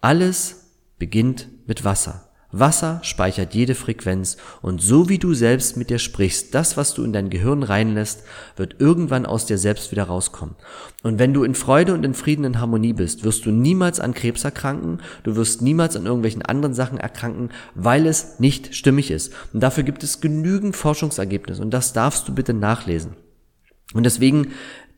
[0.00, 0.64] alles
[0.98, 2.27] beginnt mit Wasser.
[2.50, 7.04] Wasser speichert jede Frequenz und so wie du selbst mit dir sprichst, das, was du
[7.04, 8.22] in dein Gehirn reinlässt,
[8.56, 10.56] wird irgendwann aus dir selbst wieder rauskommen.
[11.02, 14.14] Und wenn du in Freude und in Frieden in Harmonie bist, wirst du niemals an
[14.14, 19.34] Krebs erkranken, du wirst niemals an irgendwelchen anderen Sachen erkranken, weil es nicht stimmig ist.
[19.52, 23.12] Und dafür gibt es genügend Forschungsergebnisse und das darfst du bitte nachlesen.
[23.92, 24.52] Und deswegen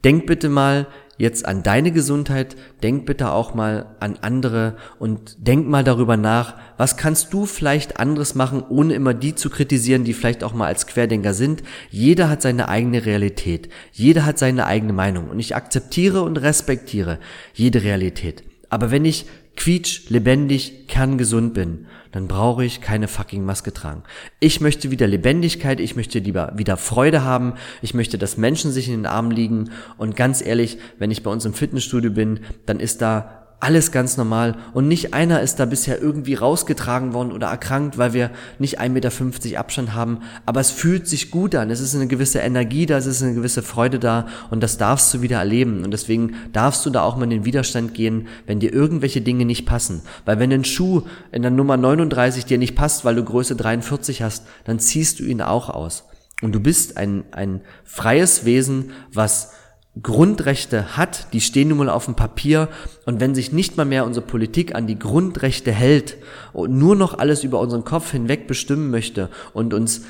[0.05, 0.87] denk bitte mal
[1.21, 6.55] jetzt an deine Gesundheit, denk bitte auch mal an andere und denk mal darüber nach,
[6.79, 10.67] was kannst du vielleicht anderes machen, ohne immer die zu kritisieren, die vielleicht auch mal
[10.67, 11.63] als Querdenker sind.
[11.91, 17.19] Jeder hat seine eigene Realität, jeder hat seine eigene Meinung und ich akzeptiere und respektiere
[17.53, 18.43] jede Realität.
[18.71, 24.03] Aber wenn ich quietsch, lebendig, kerngesund bin, dann brauche ich keine fucking Maske tragen.
[24.41, 28.89] Ich möchte wieder Lebendigkeit, ich möchte lieber wieder Freude haben, ich möchte, dass Menschen sich
[28.89, 32.81] in den Armen liegen und ganz ehrlich, wenn ich bei uns im Fitnessstudio bin, dann
[32.81, 34.57] ist da alles ganz normal.
[34.73, 38.89] Und nicht einer ist da bisher irgendwie rausgetragen worden oder erkrankt, weil wir nicht 1,50
[38.89, 42.97] Meter Abstand haben, aber es fühlt sich gut an, es ist eine gewisse Energie da,
[42.97, 44.27] es ist eine gewisse Freude da.
[44.51, 45.85] Und das darfst du wieder erleben.
[45.85, 49.45] Und deswegen darfst du da auch mal in den Widerstand gehen, wenn dir irgendwelche Dinge
[49.45, 53.25] nicht passen, weil wenn ein Schuh in der Nummer 39 dir nicht passt, weil du
[53.25, 56.05] Größe 43 hast, dann ziehst du ihn auch aus.
[56.43, 59.53] Und du bist ein, ein freies Wesen, was
[60.01, 62.69] Grundrechte hat, die stehen nun mal auf dem Papier
[63.07, 66.17] und wenn sich nicht mal mehr unsere Politik an die Grundrechte hält
[66.53, 70.03] und nur noch alles über unseren Kopf hinweg bestimmen möchte und uns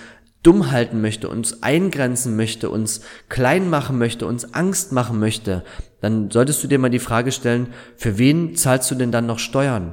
[0.42, 5.64] dumm halten möchte, uns eingrenzen möchte, uns klein machen möchte, uns Angst machen möchte,
[6.00, 9.38] dann solltest du dir mal die Frage stellen, für wen zahlst du denn dann noch
[9.38, 9.92] Steuern?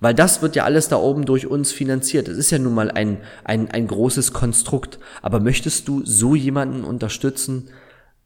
[0.00, 2.26] Weil das wird ja alles da oben durch uns finanziert.
[2.26, 4.98] Es ist ja nun mal ein, ein, ein großes Konstrukt.
[5.20, 7.68] Aber möchtest du so jemanden unterstützen?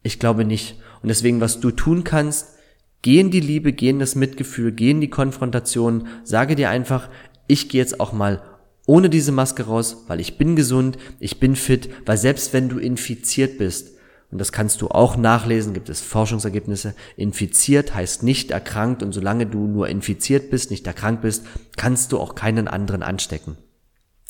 [0.05, 0.77] Ich glaube nicht.
[1.01, 2.59] Und deswegen, was du tun kannst,
[3.01, 7.09] geh in die Liebe, geh in das Mitgefühl, geh in die Konfrontation, sage dir einfach,
[7.47, 8.43] ich gehe jetzt auch mal
[8.85, 12.77] ohne diese Maske raus, weil ich bin gesund, ich bin fit, weil selbst wenn du
[12.77, 13.95] infiziert bist,
[14.29, 19.47] und das kannst du auch nachlesen, gibt es Forschungsergebnisse, infiziert heißt nicht erkrankt und solange
[19.47, 23.57] du nur infiziert bist, nicht erkrankt bist, kannst du auch keinen anderen anstecken.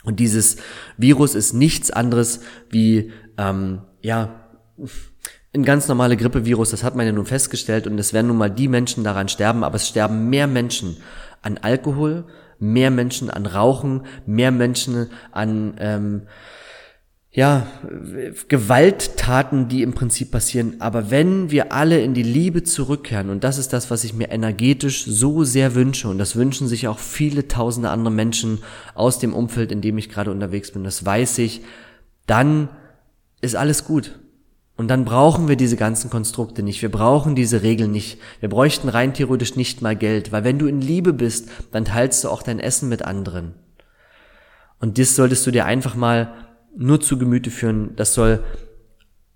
[0.05, 0.55] Und dieses
[0.97, 4.41] Virus ist nichts anderes wie, ähm, ja,
[5.55, 8.51] ein ganz normale Grippevirus, das hat man ja nun festgestellt und es werden nun mal
[8.51, 10.97] die Menschen daran sterben, aber es sterben mehr Menschen
[11.41, 12.25] an Alkohol,
[12.59, 16.21] mehr Menschen an Rauchen, mehr Menschen an ähm,
[17.31, 17.67] ja,
[18.47, 20.75] Gewalttaten, die im Prinzip passieren.
[20.79, 24.31] Aber wenn wir alle in die Liebe zurückkehren, und das ist das, was ich mir
[24.31, 28.59] energetisch so sehr wünsche, und das wünschen sich auch viele tausende andere Menschen
[28.93, 31.61] aus dem Umfeld, in dem ich gerade unterwegs bin, das weiß ich,
[32.25, 32.69] dann
[33.41, 34.17] ist alles gut.
[34.77, 36.81] Und dann brauchen wir diese ganzen Konstrukte nicht.
[36.81, 38.19] Wir brauchen diese Regeln nicht.
[38.41, 42.23] Wir bräuchten rein theoretisch nicht mal Geld, weil wenn du in Liebe bist, dann teilst
[42.23, 43.53] du auch dein Essen mit anderen.
[44.79, 46.33] Und das solltest du dir einfach mal
[46.75, 47.95] nur zu Gemüte führen.
[47.95, 48.43] Das soll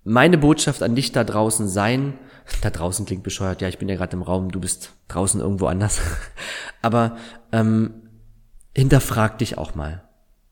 [0.04, 2.18] meine Botschaft an dich da draußen sein.
[2.60, 5.66] Da draußen klingt bescheuert, ja, ich bin ja gerade im Raum, du bist draußen irgendwo
[5.66, 6.00] anders.
[6.82, 7.16] Aber
[7.52, 7.94] ähm,
[8.76, 10.02] hinterfrag dich auch mal.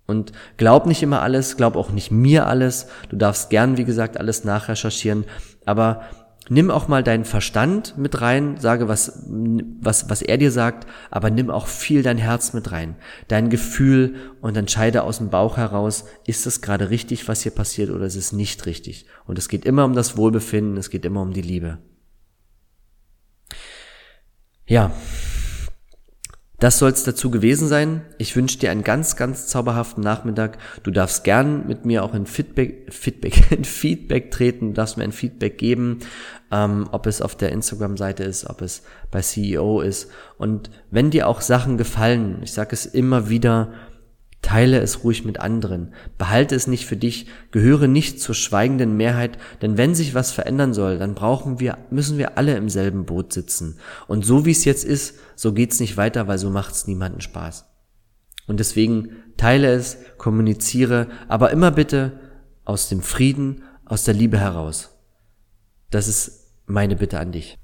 [0.08, 2.86] Und glaub nicht immer alles, glaub auch nicht mir alles.
[3.10, 5.26] Du darfst gern, wie gesagt, alles nachrecherchieren.
[5.66, 6.00] Aber
[6.48, 11.28] nimm auch mal deinen Verstand mit rein, sage, was, was, was er dir sagt, aber
[11.28, 12.96] nimm auch viel dein Herz mit rein,
[13.28, 17.90] dein Gefühl und entscheide aus dem Bauch heraus, ist es gerade richtig, was hier passiert
[17.90, 19.04] oder ist es nicht richtig?
[19.26, 21.76] Und es geht immer um das Wohlbefinden, es geht immer um die Liebe.
[24.66, 24.90] Ja,
[26.58, 28.02] das soll es dazu gewesen sein.
[28.18, 30.58] Ich wünsche dir einen ganz, ganz zauberhaften Nachmittag.
[30.82, 35.04] Du darfst gern mit mir auch in Feedback, Feedback, in Feedback treten, du darfst mir
[35.04, 36.00] ein Feedback geben,
[36.50, 40.10] ähm, ob es auf der Instagram-Seite ist, ob es bei CEO ist.
[40.36, 43.72] Und wenn dir auch Sachen gefallen, ich sage es immer wieder,
[44.42, 45.92] Teile es ruhig mit anderen.
[46.16, 47.26] Behalte es nicht für dich.
[47.50, 52.18] Gehöre nicht zur schweigenden Mehrheit, denn wenn sich was verändern soll, dann brauchen wir, müssen
[52.18, 53.78] wir alle im selben Boot sitzen.
[54.06, 57.66] Und so wie es jetzt ist, so geht's nicht weiter, weil so macht's niemanden Spaß.
[58.46, 62.18] Und deswegen teile es, kommuniziere, aber immer bitte
[62.64, 64.96] aus dem Frieden, aus der Liebe heraus.
[65.90, 67.58] Das ist meine Bitte an dich.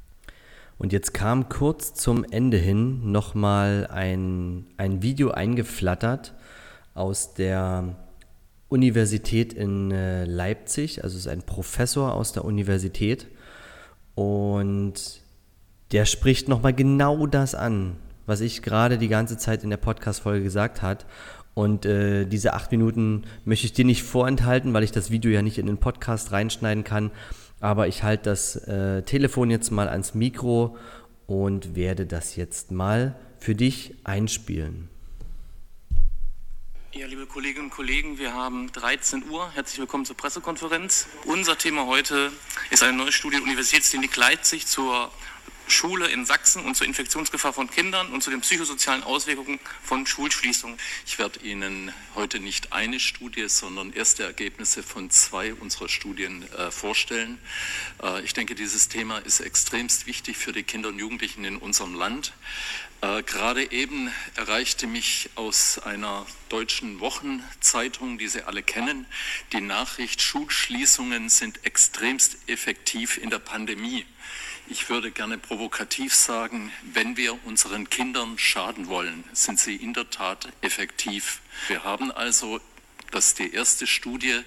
[0.76, 6.34] Und jetzt kam kurz zum Ende hin nochmal ein, ein Video eingeflattert,
[6.94, 7.96] aus der
[8.68, 13.26] Universität in äh, Leipzig, also ist ein Professor aus der Universität
[14.14, 15.22] und
[15.92, 20.42] der spricht nochmal genau das an, was ich gerade die ganze Zeit in der Podcast-Folge
[20.42, 21.07] gesagt hat.
[21.54, 25.40] Und äh, diese acht Minuten möchte ich dir nicht vorenthalten, weil ich das Video ja
[25.40, 27.12] nicht in den Podcast reinschneiden kann.
[27.61, 30.76] Aber ich halte das äh, Telefon jetzt mal ans Mikro
[31.26, 34.88] und werde das jetzt mal für dich einspielen.
[36.96, 39.50] Ja, liebe Kolleginnen und Kollegen, wir haben 13 Uhr.
[39.50, 41.09] Herzlich willkommen zur Pressekonferenz.
[41.24, 42.30] Unser Thema heute
[42.70, 45.11] ist eine neue Studie der Universitätsklinik Leipzig zur
[45.66, 50.76] Schule in Sachsen und zur Infektionsgefahr von Kindern und zu den psychosozialen Auswirkungen von Schulschließungen.
[51.07, 56.70] Ich werde Ihnen heute nicht eine Studie, sondern erste Ergebnisse von zwei unserer Studien äh,
[56.70, 57.38] vorstellen.
[58.02, 61.94] Äh, ich denke, dieses Thema ist extremst wichtig für die Kinder und Jugendlichen in unserem
[61.94, 62.35] Land.
[63.05, 69.05] Äh, gerade eben erreichte mich aus einer deutschen Wochenzeitung, die Sie alle kennen,
[69.52, 74.07] die Nachricht, Schulschließungen sind extremst effektiv in der Pandemie.
[74.69, 80.09] Ich würde gerne provokativ sagen, wenn wir unseren Kindern schaden wollen, sind sie in der
[80.09, 81.42] Tat effektiv.
[81.69, 82.59] Wir haben also
[83.11, 84.40] das ist die erste Studie,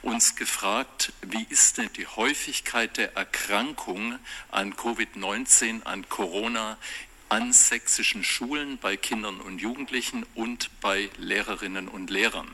[0.00, 4.18] uns gefragt, wie ist denn die Häufigkeit der Erkrankung
[4.50, 6.78] an Covid-19, an Corona
[7.34, 12.46] an sächsischen Schulen bei Kindern und Jugendlichen und bei Lehrerinnen und Lehrern.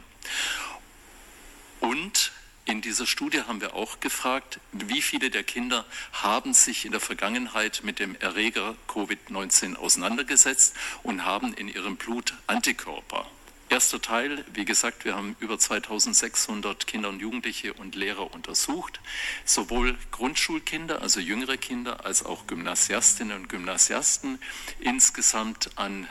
[1.80, 2.32] Und
[2.64, 7.00] in dieser Studie haben wir auch gefragt, wie viele der Kinder haben sich in der
[7.02, 13.26] Vergangenheit mit dem Erreger Covid-19 auseinandergesetzt und haben in ihrem Blut Antikörper.
[13.70, 18.98] Erster Teil, wie gesagt, wir haben über 2600 Kinder und Jugendliche und Lehrer untersucht,
[19.44, 24.40] sowohl Grundschulkinder, also jüngere Kinder, als auch Gymnasiastinnen und Gymnasiasten,
[24.80, 26.08] insgesamt an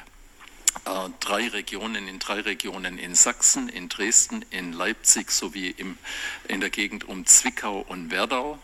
[0.86, 5.98] äh, drei Regionen, in drei Regionen in Sachsen, in Dresden, in Leipzig sowie im,
[6.48, 8.58] in der Gegend um Zwickau und Werdau.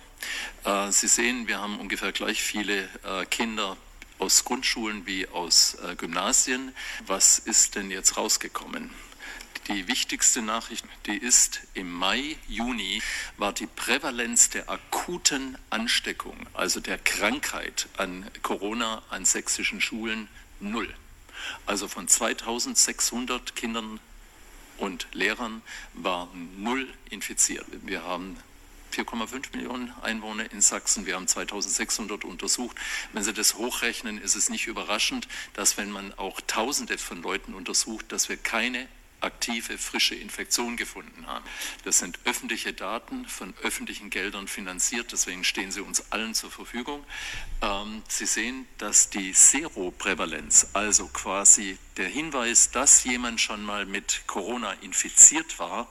[0.63, 3.75] Äh, Sie sehen, wir haben ungefähr gleich viele äh, Kinder
[4.19, 6.73] aus Grundschulen wie aus äh, Gymnasien.
[7.05, 8.91] Was ist denn jetzt rausgekommen?
[9.67, 13.01] Die wichtigste Nachricht, die ist, im Mai, Juni
[13.37, 20.27] war die Prävalenz der akuten Ansteckung, also der Krankheit an Corona an sächsischen Schulen,
[20.59, 20.93] null.
[21.65, 23.99] Also von 2600 Kindern
[24.77, 25.63] und Lehrern
[25.93, 27.65] waren null infiziert.
[27.85, 28.37] Wir haben
[28.93, 31.05] 4,5 Millionen Einwohner in Sachsen.
[31.05, 32.77] Wir haben 2600 untersucht.
[33.13, 37.53] Wenn Sie das hochrechnen, ist es nicht überraschend, dass wenn man auch Tausende von Leuten
[37.53, 38.87] untersucht, dass wir keine
[39.25, 41.43] aktive, frische Infektion gefunden haben.
[41.83, 47.03] Das sind öffentliche Daten von öffentlichen Geldern finanziert, deswegen stehen sie uns allen zur Verfügung.
[47.61, 54.23] Ähm, sie sehen, dass die Seroprävalenz, also quasi der Hinweis, dass jemand schon mal mit
[54.27, 55.87] Corona infiziert war,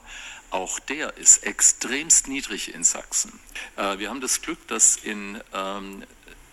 [0.51, 3.39] auch der ist extremst niedrig in Sachsen.
[3.75, 6.03] Äh, wir haben das Glück, dass in ähm,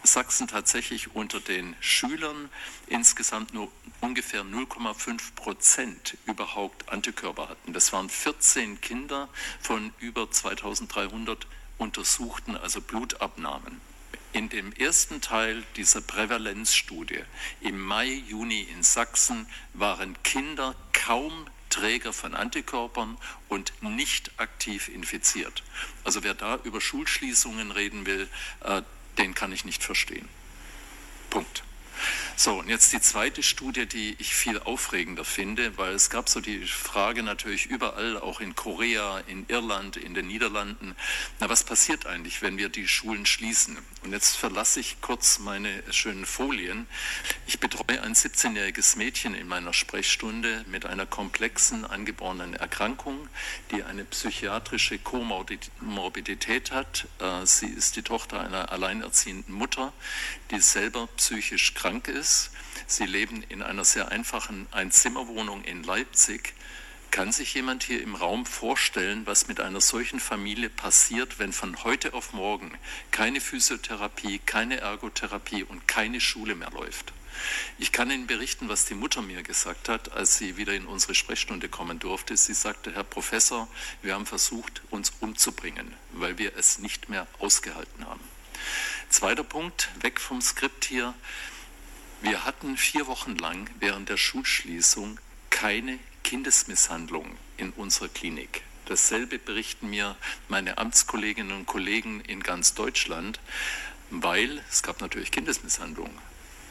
[0.04, 2.48] Sachsen tatsächlich unter den Schülern
[2.88, 3.70] insgesamt nur
[4.00, 7.72] ungefähr 0,5 Prozent überhaupt Antikörper hatten.
[7.72, 9.28] Das waren 14 Kinder
[9.60, 11.46] von über 2300
[11.78, 13.80] Untersuchten, also Blutabnahmen.
[14.32, 17.22] In dem ersten Teil dieser Prävalenzstudie
[17.60, 23.16] im Mai, Juni in Sachsen waren Kinder kaum Träger von Antikörpern
[23.48, 25.62] und nicht aktiv infiziert.
[26.04, 28.28] Also wer da über Schulschließungen reden will,
[28.60, 28.82] äh,
[29.18, 30.28] den kann ich nicht verstehen.
[31.30, 31.64] Punkt.
[32.34, 36.40] So, und jetzt die zweite Studie, die ich viel aufregender finde, weil es gab so
[36.40, 40.96] die Frage natürlich überall, auch in Korea, in Irland, in den Niederlanden,
[41.40, 43.78] na was passiert eigentlich, wenn wir die Schulen schließen?
[44.02, 46.86] Und jetzt verlasse ich kurz meine schönen Folien.
[47.46, 53.28] Ich betreue ein 17-jähriges Mädchen in meiner Sprechstunde mit einer komplexen angeborenen Erkrankung,
[53.70, 57.06] die eine psychiatrische Komorbidität hat.
[57.20, 59.92] Äh, sie ist die Tochter einer alleinerziehenden Mutter,
[60.50, 62.50] die selber psychisch krank ist ist.
[62.86, 66.54] Sie leben in einer sehr einfachen Einzimmerwohnung in Leipzig.
[67.10, 71.82] Kann sich jemand hier im Raum vorstellen, was mit einer solchen Familie passiert, wenn von
[71.82, 72.70] heute auf morgen
[73.10, 77.12] keine Physiotherapie, keine Ergotherapie und keine Schule mehr läuft?
[77.78, 81.16] Ich kann Ihnen berichten, was die Mutter mir gesagt hat, als sie wieder in unsere
[81.16, 82.36] Sprechstunde kommen durfte.
[82.36, 83.66] Sie sagte, Herr Professor,
[84.02, 88.22] wir haben versucht, uns umzubringen, weil wir es nicht mehr ausgehalten haben.
[89.08, 91.14] Zweiter Punkt, weg vom Skript hier.
[92.22, 95.18] Wir hatten vier Wochen lang während der Schulschließung
[95.50, 98.62] keine Kindesmisshandlung in unserer Klinik.
[98.86, 100.14] Dasselbe berichten mir
[100.46, 103.40] meine Amtskolleginnen und Kollegen in ganz Deutschland,
[104.10, 106.16] weil es gab natürlich Kindesmisshandlung,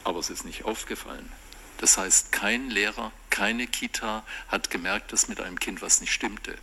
[0.04, 1.30] aber es ist nicht aufgefallen.
[1.76, 6.56] Das heißt, kein Lehrer, keine Kita hat gemerkt, dass mit einem Kind was nicht stimmte.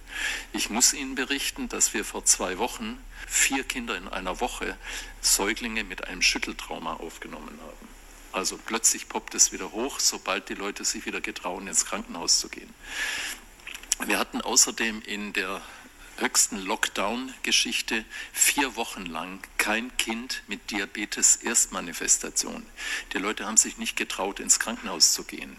[0.52, 4.76] Ich muss Ihnen berichten, dass wir vor zwei Wochen vier Kinder in einer Woche
[5.22, 7.99] Säuglinge mit einem Schütteltrauma aufgenommen haben.
[8.32, 12.50] Also plötzlich poppt es wieder hoch, sobald die Leute sich wieder getrauen, ins Krankenhaus zu
[12.50, 12.74] gehen.
[14.06, 15.62] Wir hatten außerdem in der
[16.18, 22.66] höchsten Lockdown-Geschichte vier Wochen lang kein Kind mit Diabetes-Erstmanifestation.
[23.14, 25.56] Die Leute haben sich nicht getraut, ins Krankenhaus zu gehen.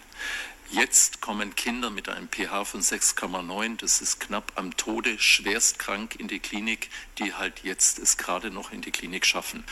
[0.70, 6.14] Jetzt kommen Kinder mit einem pH von 6,9, das ist knapp am Tode, schwerst krank
[6.16, 9.64] in die Klinik, die halt jetzt es gerade noch in die Klinik schaffen.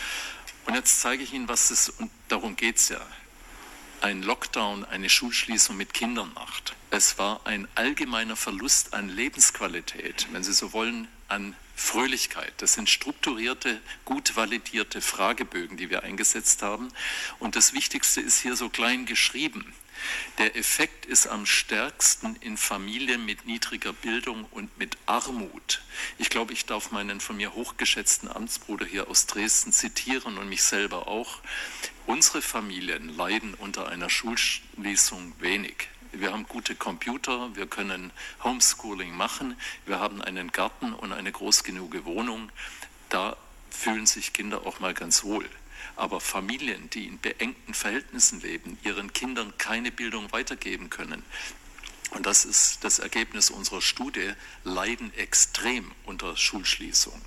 [0.69, 3.01] Und jetzt zeige ich Ihnen, was es, und darum geht es ja,
[4.01, 6.75] ein Lockdown, eine Schulschließung mit Kindern macht.
[6.91, 12.53] Es war ein allgemeiner Verlust an Lebensqualität, wenn Sie so wollen, an Fröhlichkeit.
[12.57, 16.89] Das sind strukturierte, gut validierte Fragebögen, die wir eingesetzt haben.
[17.39, 19.73] Und das Wichtigste ist hier so klein geschrieben.
[20.37, 25.81] Der Effekt ist am stärksten in Familien mit niedriger Bildung und mit Armut.
[26.17, 30.63] Ich glaube, ich darf meinen von mir hochgeschätzten Amtsbruder hier aus Dresden zitieren und mich
[30.63, 31.39] selber auch.
[32.05, 35.89] Unsere Familien leiden unter einer Schulschließung wenig.
[36.11, 38.11] Wir haben gute Computer, wir können
[38.43, 42.51] Homeschooling machen, wir haben einen Garten und eine groß genug Wohnung.
[43.09, 43.37] Da
[43.69, 45.47] fühlen sich Kinder auch mal ganz wohl.
[45.99, 51.23] Aber Familien, die in beengten Verhältnissen leben, ihren Kindern keine Bildung weitergeben können,
[52.11, 54.31] und das ist das Ergebnis unserer Studie,
[54.63, 57.21] leiden extrem unter Schulschließung.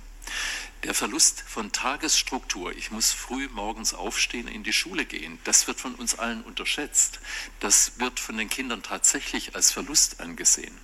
[0.81, 5.79] Der Verlust von Tagesstruktur, ich muss früh morgens aufstehen, in die Schule gehen, das wird
[5.79, 7.19] von uns allen unterschätzt.
[7.59, 10.75] Das wird von den Kindern tatsächlich als Verlust angesehen.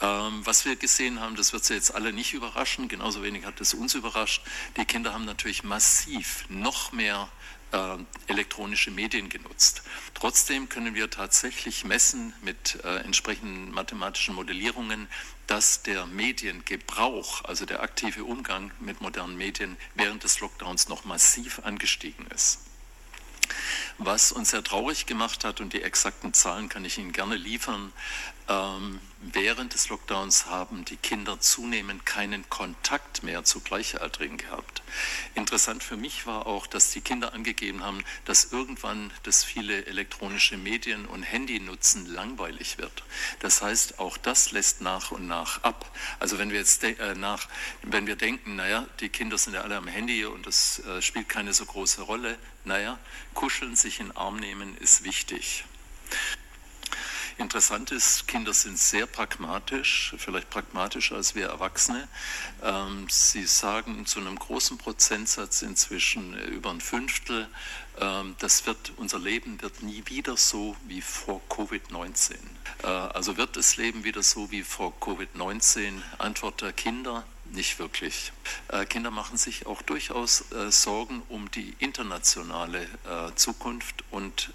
[0.00, 3.60] Ähm, was wir gesehen haben, das wird Sie jetzt alle nicht überraschen, genauso wenig hat
[3.60, 4.42] es uns überrascht.
[4.76, 7.28] Die Kinder haben natürlich massiv noch mehr
[7.72, 9.82] äh, elektronische Medien genutzt.
[10.14, 15.08] Trotzdem können wir tatsächlich messen mit äh, entsprechenden mathematischen Modellierungen,
[15.46, 21.60] dass der Mediengebrauch, also der aktive Umgang mit modernen Medien während des Lockdowns noch massiv
[21.64, 22.60] angestiegen ist.
[23.98, 27.92] Was uns sehr traurig gemacht hat, und die exakten Zahlen kann ich Ihnen gerne liefern,
[28.48, 34.82] ähm, während des Lockdowns haben die Kinder zunehmend keinen Kontakt mehr zu Gleichaltrigen gehabt.
[35.34, 40.58] Interessant für mich war auch, dass die Kinder angegeben haben, dass irgendwann das viele elektronische
[40.58, 43.02] Medien und Handy nutzen langweilig wird.
[43.40, 45.90] Das heißt, auch das lässt nach und nach ab.
[46.20, 47.48] Also wenn wir jetzt äh, nach,
[47.82, 51.28] wenn wir denken, naja, die Kinder sind ja alle am Handy und das äh, spielt
[51.30, 52.98] keine so große Rolle, naja,
[53.32, 55.64] kuscheln, sich in den Arm nehmen ist wichtig.
[57.36, 62.06] Interessant ist, Kinder sind sehr pragmatisch, vielleicht pragmatischer als wir Erwachsene.
[62.62, 67.48] Ähm, sie sagen zu einem großen Prozentsatz inzwischen äh, über ein Fünftel,
[68.00, 72.34] ähm, das wird, unser Leben wird nie wieder so wie vor Covid-19.
[72.82, 76.02] Äh, also wird das Leben wieder so wie vor Covid-19?
[76.18, 78.32] Antwort der Kinder, nicht wirklich.
[78.68, 82.86] Äh, Kinder machen sich auch durchaus Sorgen um die internationale
[83.34, 84.52] Zukunft und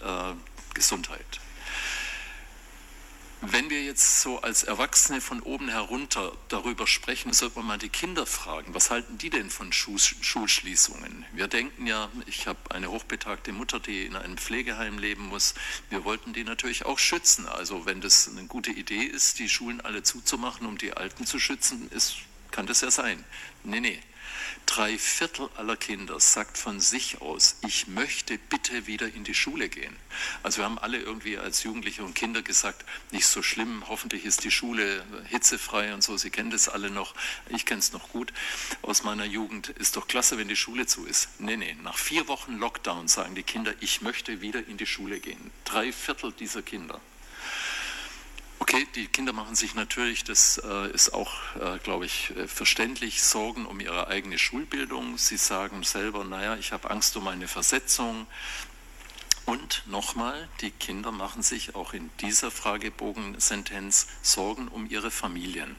[0.73, 1.39] Gesundheit.
[3.41, 7.87] Wenn wir jetzt so als Erwachsene von oben herunter darüber sprechen, sollte man mal die
[7.87, 11.25] Kinder fragen, was halten die denn von Schulschließungen?
[11.31, 15.53] Wir denken ja, ich habe eine hochbetagte Mutter, die in einem Pflegeheim leben muss.
[15.89, 17.47] Wir wollten die natürlich auch schützen.
[17.47, 21.39] Also wenn das eine gute Idee ist, die Schulen alle zuzumachen, um die Alten zu
[21.39, 22.17] schützen, ist,
[22.51, 23.23] kann das ja sein.
[23.63, 23.99] Nee, nee.
[24.65, 29.67] Drei Viertel aller Kinder sagt von sich aus, ich möchte bitte wieder in die Schule
[29.67, 29.95] gehen.
[30.43, 34.43] Also wir haben alle irgendwie als Jugendliche und Kinder gesagt, nicht so schlimm, hoffentlich ist
[34.43, 37.15] die Schule hitzefrei und so, Sie kennen das alle noch,
[37.49, 38.31] ich kenne es noch gut
[38.81, 41.29] aus meiner Jugend, ist doch klasse, wenn die Schule zu ist.
[41.39, 45.19] Nee, nee, nach vier Wochen Lockdown sagen die Kinder, ich möchte wieder in die Schule
[45.19, 45.51] gehen.
[45.65, 47.01] Drei Viertel dieser Kinder.
[48.59, 53.23] Okay, die Kinder machen sich natürlich, das äh, ist auch, äh, glaube ich, äh, verständlich,
[53.23, 55.17] Sorgen um ihre eigene Schulbildung.
[55.17, 58.27] Sie sagen selber, naja, ich habe Angst um eine Versetzung.
[59.45, 65.75] Und nochmal, die Kinder machen sich auch in dieser Fragebogensentenz Sorgen um ihre Familien.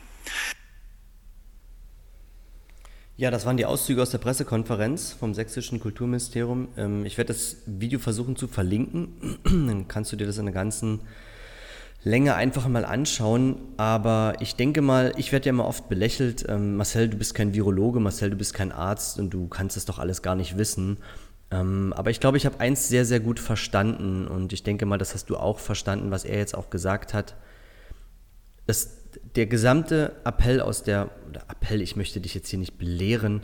[3.16, 6.68] Ja, das waren die Auszüge aus der Pressekonferenz vom Sächsischen Kulturministerium.
[6.78, 9.38] Ähm, ich werde das Video versuchen zu verlinken.
[9.44, 11.02] Dann kannst du dir das in der ganzen
[12.02, 13.56] länger einfach mal anschauen.
[13.76, 17.54] Aber ich denke mal, ich werde ja immer oft belächelt, ähm, Marcel, du bist kein
[17.54, 20.98] Virologe, Marcel, du bist kein Arzt und du kannst das doch alles gar nicht wissen.
[21.50, 24.98] Ähm, aber ich glaube, ich habe eins sehr, sehr gut verstanden und ich denke mal,
[24.98, 27.34] das hast du auch verstanden, was er jetzt auch gesagt hat.
[28.66, 28.90] Das,
[29.34, 33.42] der gesamte Appell aus der, oder Appell, ich möchte dich jetzt hier nicht belehren,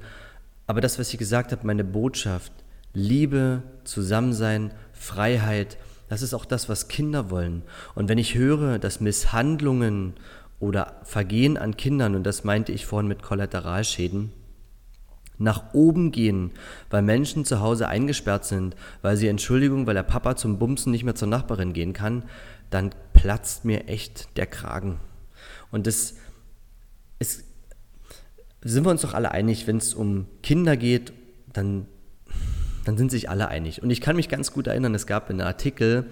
[0.68, 2.52] aber das, was ich gesagt habe, meine Botschaft,
[2.92, 5.76] Liebe, Zusammensein, Freiheit,
[6.08, 7.62] das ist auch das, was Kinder wollen.
[7.94, 10.14] Und wenn ich höre, dass Misshandlungen
[10.60, 14.32] oder Vergehen an Kindern, und das meinte ich vorhin mit Kollateralschäden,
[15.38, 16.52] nach oben gehen,
[16.88, 21.04] weil Menschen zu Hause eingesperrt sind, weil sie, Entschuldigung, weil der Papa zum Bumsen nicht
[21.04, 22.24] mehr zur Nachbarin gehen kann,
[22.70, 24.98] dann platzt mir echt der Kragen.
[25.70, 26.14] Und das
[27.18, 27.44] ist,
[28.62, 31.12] sind wir uns doch alle einig, wenn es um Kinder geht,
[31.52, 31.86] dann
[32.86, 33.82] dann sind sich alle einig.
[33.82, 36.06] Und ich kann mich ganz gut erinnern, es gab einen Artikel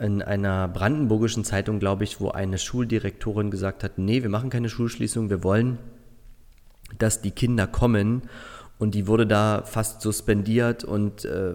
[0.00, 4.68] in einer brandenburgischen Zeitung, glaube ich, wo eine Schuldirektorin gesagt hat, nee, wir machen keine
[4.68, 5.78] Schulschließung, wir wollen,
[6.98, 8.22] dass die Kinder kommen.
[8.78, 10.84] Und die wurde da fast suspendiert.
[10.84, 11.54] Und äh,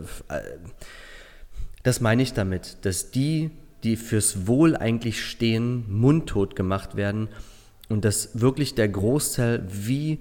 [1.84, 3.50] das meine ich damit, dass die,
[3.84, 7.30] die fürs Wohl eigentlich stehen, mundtot gemacht werden
[7.88, 10.20] und dass wirklich der Großteil wie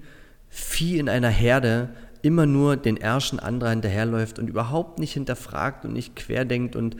[0.49, 1.89] Vieh in einer Herde
[2.23, 6.95] immer nur den Ärschen anderer hinterherläuft und überhaupt nicht hinterfragt und nicht querdenkt und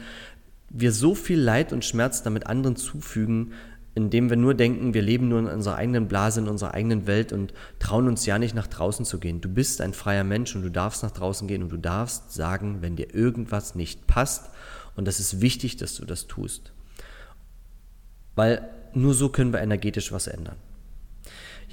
[0.69, 3.53] wir so viel Leid und Schmerz damit anderen zufügen,
[3.95, 7.31] indem wir nur denken, wir leben nur in unserer eigenen Blase, in unserer eigenen Welt
[7.31, 9.39] und trauen uns ja nicht nach draußen zu gehen.
[9.39, 12.81] Du bist ein freier Mensch und du darfst nach draußen gehen und du darfst sagen,
[12.81, 14.49] wenn dir irgendwas nicht passt.
[14.95, 16.73] Und das ist wichtig, dass du das tust.
[18.35, 20.57] Weil nur so können wir energetisch was ändern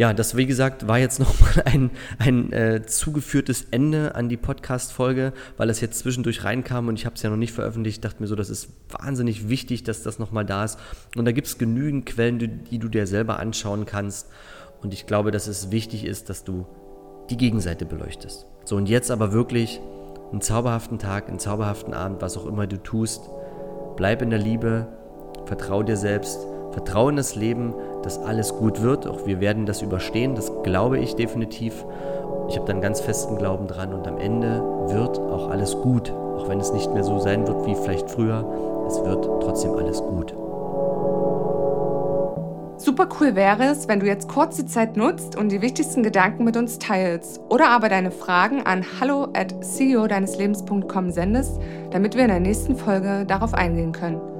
[0.01, 5.35] ja, das, wie gesagt, war jetzt nochmal ein, ein äh, zugeführtes Ende an die Podcast-Folge,
[5.59, 7.99] weil es jetzt zwischendurch reinkam und ich habe es ja noch nicht veröffentlicht.
[7.99, 10.79] Ich dachte mir so, das ist wahnsinnig wichtig, dass das nochmal da ist.
[11.17, 14.29] Und da gibt es genügend Quellen, die, die du dir selber anschauen kannst.
[14.81, 16.67] Und ich glaube, dass es wichtig ist, dass du
[17.29, 18.47] die Gegenseite beleuchtest.
[18.65, 19.83] So, und jetzt aber wirklich
[20.33, 23.21] einen zauberhaften Tag, einen zauberhaften Abend, was auch immer du tust.
[23.99, 24.89] Bleib in der Liebe,
[25.45, 29.07] vertrau dir selbst, vertrau in das Leben, dass alles gut wird.
[29.07, 31.85] Auch wir werden das überstehen, das glaube ich definitiv.
[32.49, 36.11] Ich habe dann ganz festen Glauben dran und am Ende wird auch alles gut.
[36.11, 38.45] Auch wenn es nicht mehr so sein wird wie vielleicht früher,
[38.89, 40.35] es wird trotzdem alles gut.
[42.77, 46.45] Super cool wäre es, wenn du jetzt kurz die Zeit nutzt und die wichtigsten Gedanken
[46.45, 51.61] mit uns teilst oder aber deine Fragen an hallo at ceo deines Lebens.com sendest,
[51.91, 54.40] damit wir in der nächsten Folge darauf eingehen können.